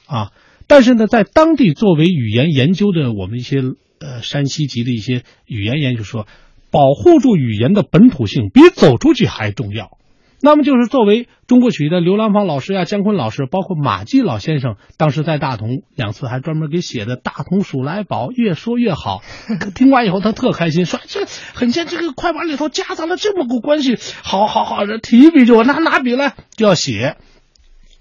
[0.05, 0.31] 啊！
[0.67, 3.61] 但是呢，在当地作为语言研究的我们一些
[3.99, 6.25] 呃山西籍的一些语言研究说，
[6.73, 9.99] 保护住语言的本土性比走出去还重要。
[10.41, 19.21] 那么就是作为中国曲艺的刘兰芳老师呀、姜昆老师，包括马季老先生，当时在大同两次还专门给写的《大同鼠来宝》，越说越好。
[19.73, 27.15] 听完以后他特开心，说这很像这个快板里头夹杂了这么个关系，好好好，这提笔就拿拿笔来就要写。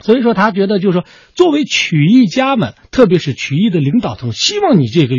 [0.00, 1.06] 所以说，他觉得就是说，
[1.36, 5.14] 作为曲艺家们，特别是曲艺的领导层，希望你这个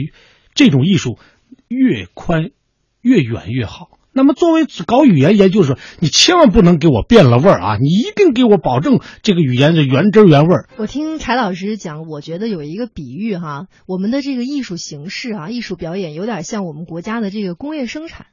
[0.56, 1.18] 这种艺术
[1.70, 2.50] 越宽
[3.04, 3.90] 越远越好。
[4.16, 7.78] 那么，作为搞语言研究者，你千万不能给我变了味儿啊！
[7.82, 10.70] 你一定给我保证这个语言的原汁原味儿。
[10.78, 18.28] 我听柴老师讲，我觉得有一个比喻哈，我们的这个艺术形式啊，艺术表演有点像我们国家的这个工业生产，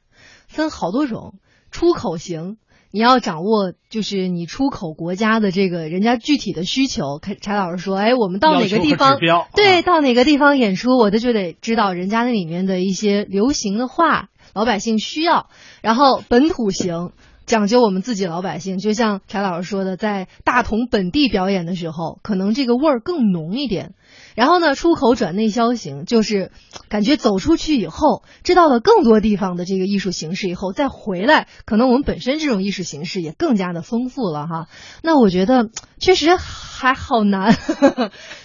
[0.47, 1.39] 分好多种，
[1.71, 2.57] 出口型。
[2.93, 7.19] 你要掌握，就是你出口国家的这个人家具体的需求。
[7.21, 15.49] 开柴老师说，哎，我们到哪个地方，对，啊到哪个地方演出，我的就得知道人家那里面的一些流行的话，老百姓需要。
[15.81, 17.11] 然后本土型，
[17.45, 23.93] 讲究我们自己老百姓，就像柴老师说的，在大同本地表演的时候，可能这个味儿更浓一点。
[24.35, 26.51] 然后呢，出口转内销型，就是
[26.87, 34.67] 感觉走出去以后，知道了更多地方的这个艺术形式以后，再回来，可能我们本身这种艺术形式也更加的丰富了哈。
[35.03, 37.53] 那我觉得确实还好难，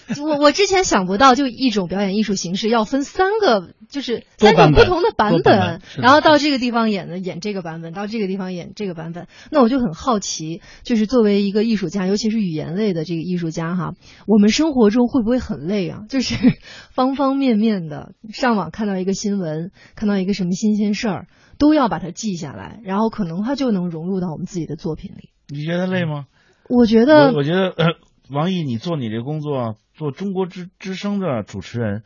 [0.21, 9.27] 我我之前想不到，就一种表演艺术形式要分三个，就是三种不同的版本，然后到这个地方演的演这个版本，到这个地方演这个版本。
[9.51, 13.93] 那我就很好奇，就是作为一个艺术家，尤其是语言类的这个艺术家哈，
[14.27, 16.01] 我们生活中会不会很累啊？
[16.09, 16.35] 就是
[16.93, 21.27] 方方面面的，上网看到一个新闻，看到一个什么新鲜事儿，
[21.57, 25.29] 都要把它记下来，然后可能它就能融入到我们自己的作品里。
[25.49, 26.25] 你觉得累吗？
[26.69, 27.85] 我觉得，我觉得，呃，
[28.29, 32.03] 王毅，你做你这工作，做中国之之声的主持人，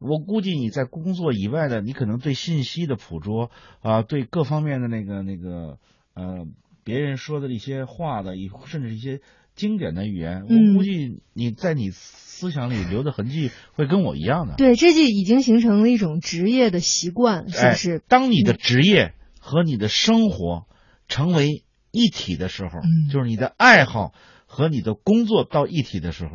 [0.00, 3.50] 我估计你在工作以外的，你可能对信息的捕捉
[3.82, 5.78] 啊，对各方面的那个那个
[6.14, 6.46] 呃，
[6.82, 9.20] 别人说的一些话的，以甚至一些
[9.54, 14.54] 经典的语言，我估计你在你思想里留的痕迹会跟我一样的。
[14.56, 18.02] 对，这就已经形成了一种职业的习惯，是不是？
[18.08, 20.66] 当你的职业和你的生活
[21.06, 21.62] 成为。
[21.96, 22.80] 一体的时候，
[23.12, 24.14] 就是你的爱好
[24.46, 26.30] 和你的工作到一体的时候，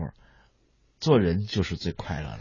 [0.99, 2.39] 做人就是最快乐的。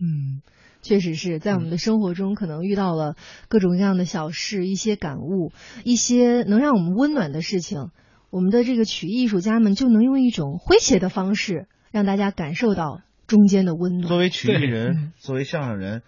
[0.00, 0.42] 嗯，
[0.80, 3.16] 确实是在我们的生活中，可能遇到了
[3.48, 5.52] 各种各样的小事，一些感悟，
[5.84, 7.90] 一些能让我们温暖的事情，
[8.30, 14.08] 我们的这个曲艺术家们就能用一种诙谐的方式，让大家感受到中间的温暖。
[14.08, 16.02] 作为曲艺人，作为相声人。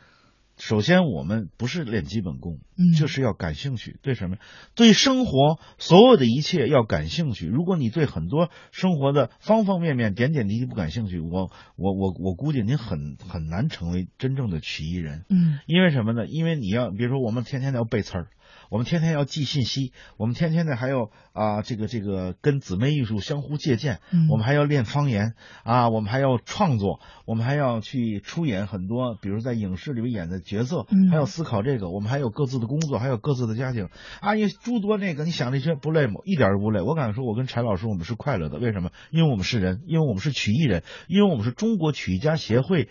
[0.60, 3.98] 首先，我们不是练基本功，嗯就是要感兴趣。
[4.02, 4.36] 对什么？
[4.74, 7.46] 对生活所有的一切要感兴趣。
[7.46, 15.24] 如果你对很多生活的方方面面、点点滴滴不感兴趣，我我我我估计您很很难成为真正的曲艺人。
[15.30, 16.26] 嗯，因为什么呢？
[16.26, 18.28] 因为你要，比如说，我们天天要背词儿。
[18.70, 23.98] 我们天天要记信息，我们天天的还要啊，这个这个跟姊妹艺术相互借鉴，
[24.30, 33.88] 我们还要练方言啊，我们还要创作，我们还要去出演很多，比如在影视里面演的角色，还要思考这个，我们还有各自的工作，还有各自的家庭
[34.20, 36.20] 啊，你诸多那个，你想这些不累吗？
[36.24, 36.80] 一点都不累。
[36.80, 38.90] 我敢说，我跟柴老师我们是快乐的，为什么？
[39.10, 42.88] 因为我们是人，因为我们是曲艺人，因为我们是中国曲艺家协会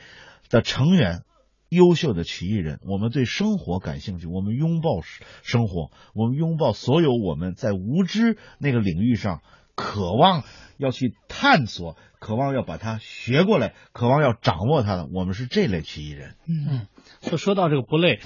[0.50, 1.24] 的成员。
[1.70, 5.02] 优秀的曲艺人，我们对生活感兴趣，我们拥抱
[5.44, 9.44] 生活，我们拥抱所有我们在无知那个领域上
[9.76, 10.44] 渴望
[10.78, 16.36] 要去探索、渴望要把它学过来、渴望要掌握它的，我们是这类曲艺人。
[16.48, 16.88] 嗯，
[17.22, 18.20] 说说到这个不累，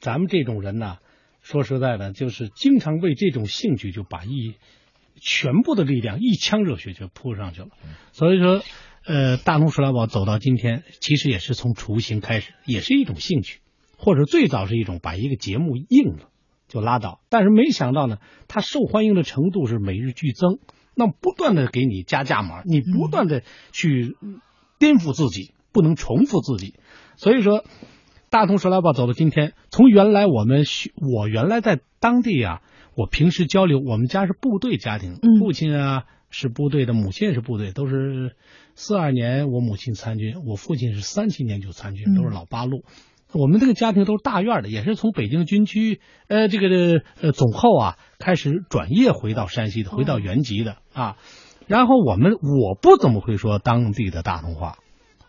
[0.00, 0.98] 咱们这种人呢，
[1.42, 4.54] 说实在的，就是经常为这种兴趣就把一
[5.20, 7.68] 全部的力量、一腔热血就扑上去了，
[8.12, 8.62] 所以说。
[9.08, 13.60] 呃，大同鼠来宝走到今天，其实也是从雏形开始，也是一种兴趣，
[13.96, 16.28] 或者最早是一种把一个节目应了
[16.68, 17.22] 就拉倒。
[17.30, 20.58] 但是没想到呢，它受欢迎的程度是每日剧增，
[20.94, 23.42] 那不断的给你加价码，你不断的
[23.72, 24.14] 去
[24.78, 26.74] 颠覆自己，不能重复自己。
[27.16, 27.64] 所以说，
[28.28, 30.64] 大同鼠来宝走到今天，从原来我们
[31.14, 32.60] 我原来在当地啊，
[32.94, 36.04] 我平时交流，我们家是部队家庭，父亲啊。
[36.30, 38.36] 是部队的，母亲也是部队，都是
[38.74, 42.84] 四二年我母亲参军，我父亲是三七年就参军，都是老八路。
[43.32, 51.16] 我们这个家庭都是大院的，也是从北京军区呃这个呃总后啊开始转业回到山西的，回到原籍的啊。
[51.66, 54.78] 然后我们我不怎么会说当地的大同话，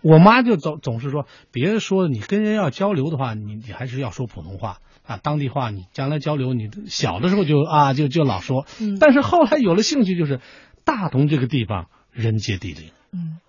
[0.02, 4.80] 我妈就总总是说，别说你跟人要交流的话，你你还是要说普通话。
[5.06, 8.68] 啊，当地话你将来交流，你小的时候就啊就就老说，
[9.00, 10.40] 但是后来有了兴趣，就是
[10.84, 13.40] 大同这个地方人杰地灵，嗯，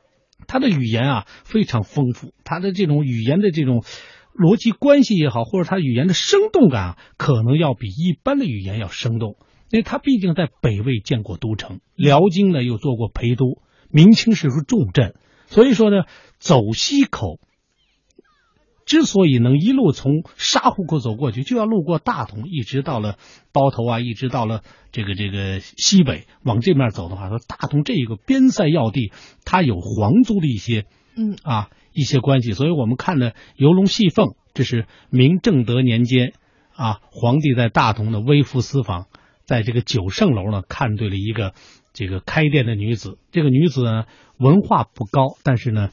[0.47, 3.85] 他的语言啊非常丰富，他的这种语言的这种
[4.35, 9.37] 逻辑关系也好，或者他语言的生动感啊，可能要比一般的语言要生动，
[9.71, 13.61] 因为他毕竟在北魏建过都城，辽京呢又做过陪都，
[13.91, 15.15] 明清是个重镇，
[15.47, 16.05] 所以说呢，
[16.39, 17.39] 走西口。
[18.91, 23.19] 之所以能一路从沙湖口走过去，就要路过大同，一直到了
[23.53, 29.13] 包头啊，一直到了这个这个西北，往这面走的话，说大同这一个边塞要地，
[29.45, 36.33] 它有皇族的一些嗯啊一些关系，所以我们看的游龙戏凤，这是明正德年间
[36.75, 39.07] 啊，皇帝在大同的微服私访，
[39.45, 41.55] 在这个九圣楼呢看对了一个
[41.93, 45.91] 这个开店的女子，这个女子呢文化不高，但是呢。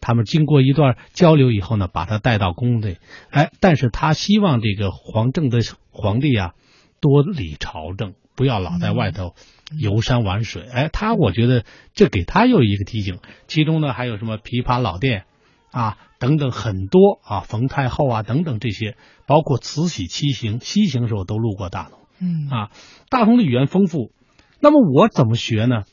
[0.00, 2.98] 他们经过一段交流以后呢，把他带到宫内，
[3.30, 5.58] 哎，但是他希望这个皇政的
[5.90, 6.54] 皇帝啊，
[7.00, 9.34] 多理朝政，不要老在外头
[9.78, 10.62] 游山玩水。
[10.62, 13.18] 哎，他我觉得这给他又一个提醒。
[13.46, 15.24] 其中呢，还有什么琵琶老店
[15.70, 18.96] 啊等等很多啊，冯太后啊等等这些，
[19.26, 21.98] 包括慈禧西行，西行时候都路过大同。
[22.20, 22.70] 嗯啊，
[23.08, 24.12] 大同的语言丰富。
[24.60, 25.84] 那么我怎么学呢？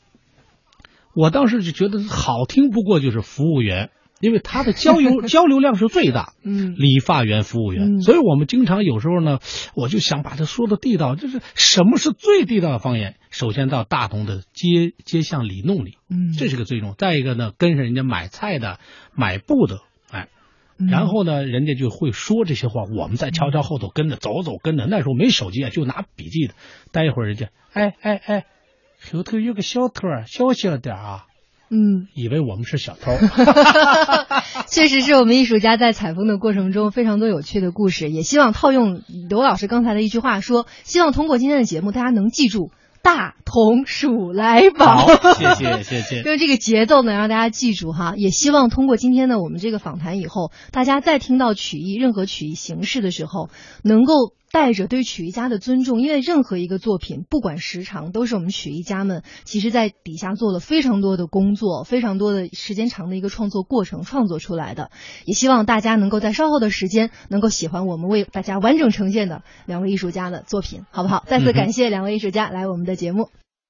[1.14, 3.90] 我当时就觉得好听不过就是服务员，
[4.20, 6.32] 因为他的交流 交流量是最大。
[6.44, 9.38] 嗯理发员、服务员，嗯所以我们经常有时候呢，
[9.74, 13.16] 我就想把它说的地道，就是什么是最地道的方言？
[13.30, 16.94] 首先到大同的街街巷里弄里，嗯，这是个最重要。
[16.94, 18.78] 再一个呢，跟上人家买菜的、
[19.14, 20.28] 买布的，哎，
[20.78, 24.86] 嗯然后呢，人家就会说这些话，我们再悄悄后头跟着走走跟着。
[24.86, 26.54] 那时候没手机啊，就拿笔记的。
[26.92, 28.46] 待一会儿人家，哎哎哎，
[29.12, 31.24] 后头有个小偷儿，小心点儿啊！
[31.70, 32.08] 嗯。
[32.14, 33.12] 以为我们是小偷。
[34.68, 42.70] 确实是我们艺术家在采风的过程中非常多有趣的故事，也希望套用刘老师刚才的一句话说，希望通过今天的节目，大家能记住
[43.02, 45.06] 大同鼠来宝。
[45.34, 46.22] 谢谢谢谢。
[46.22, 48.14] 就是 这个节奏呢，让大家记住哈。
[48.16, 53.48] 也希望通过今天的我们这个访谈以后，大家在听到曲艺任何曲艺形式的时候，
[53.82, 64.90] 能够带着对曲艺家的尊重，因为任何一个作品，不管时长，都是我们曲艺家们其实在底下做了非常多的工作，非常多的时间长的一个创作过程创作出来的。
[65.24, 71.24] 也希望大家能够在稍后的时间能够喜欢我们为大家完整呈现的两位艺术家的作品，好不好？
[71.26, 73.28] 再次感谢两位艺术家来我们的节目。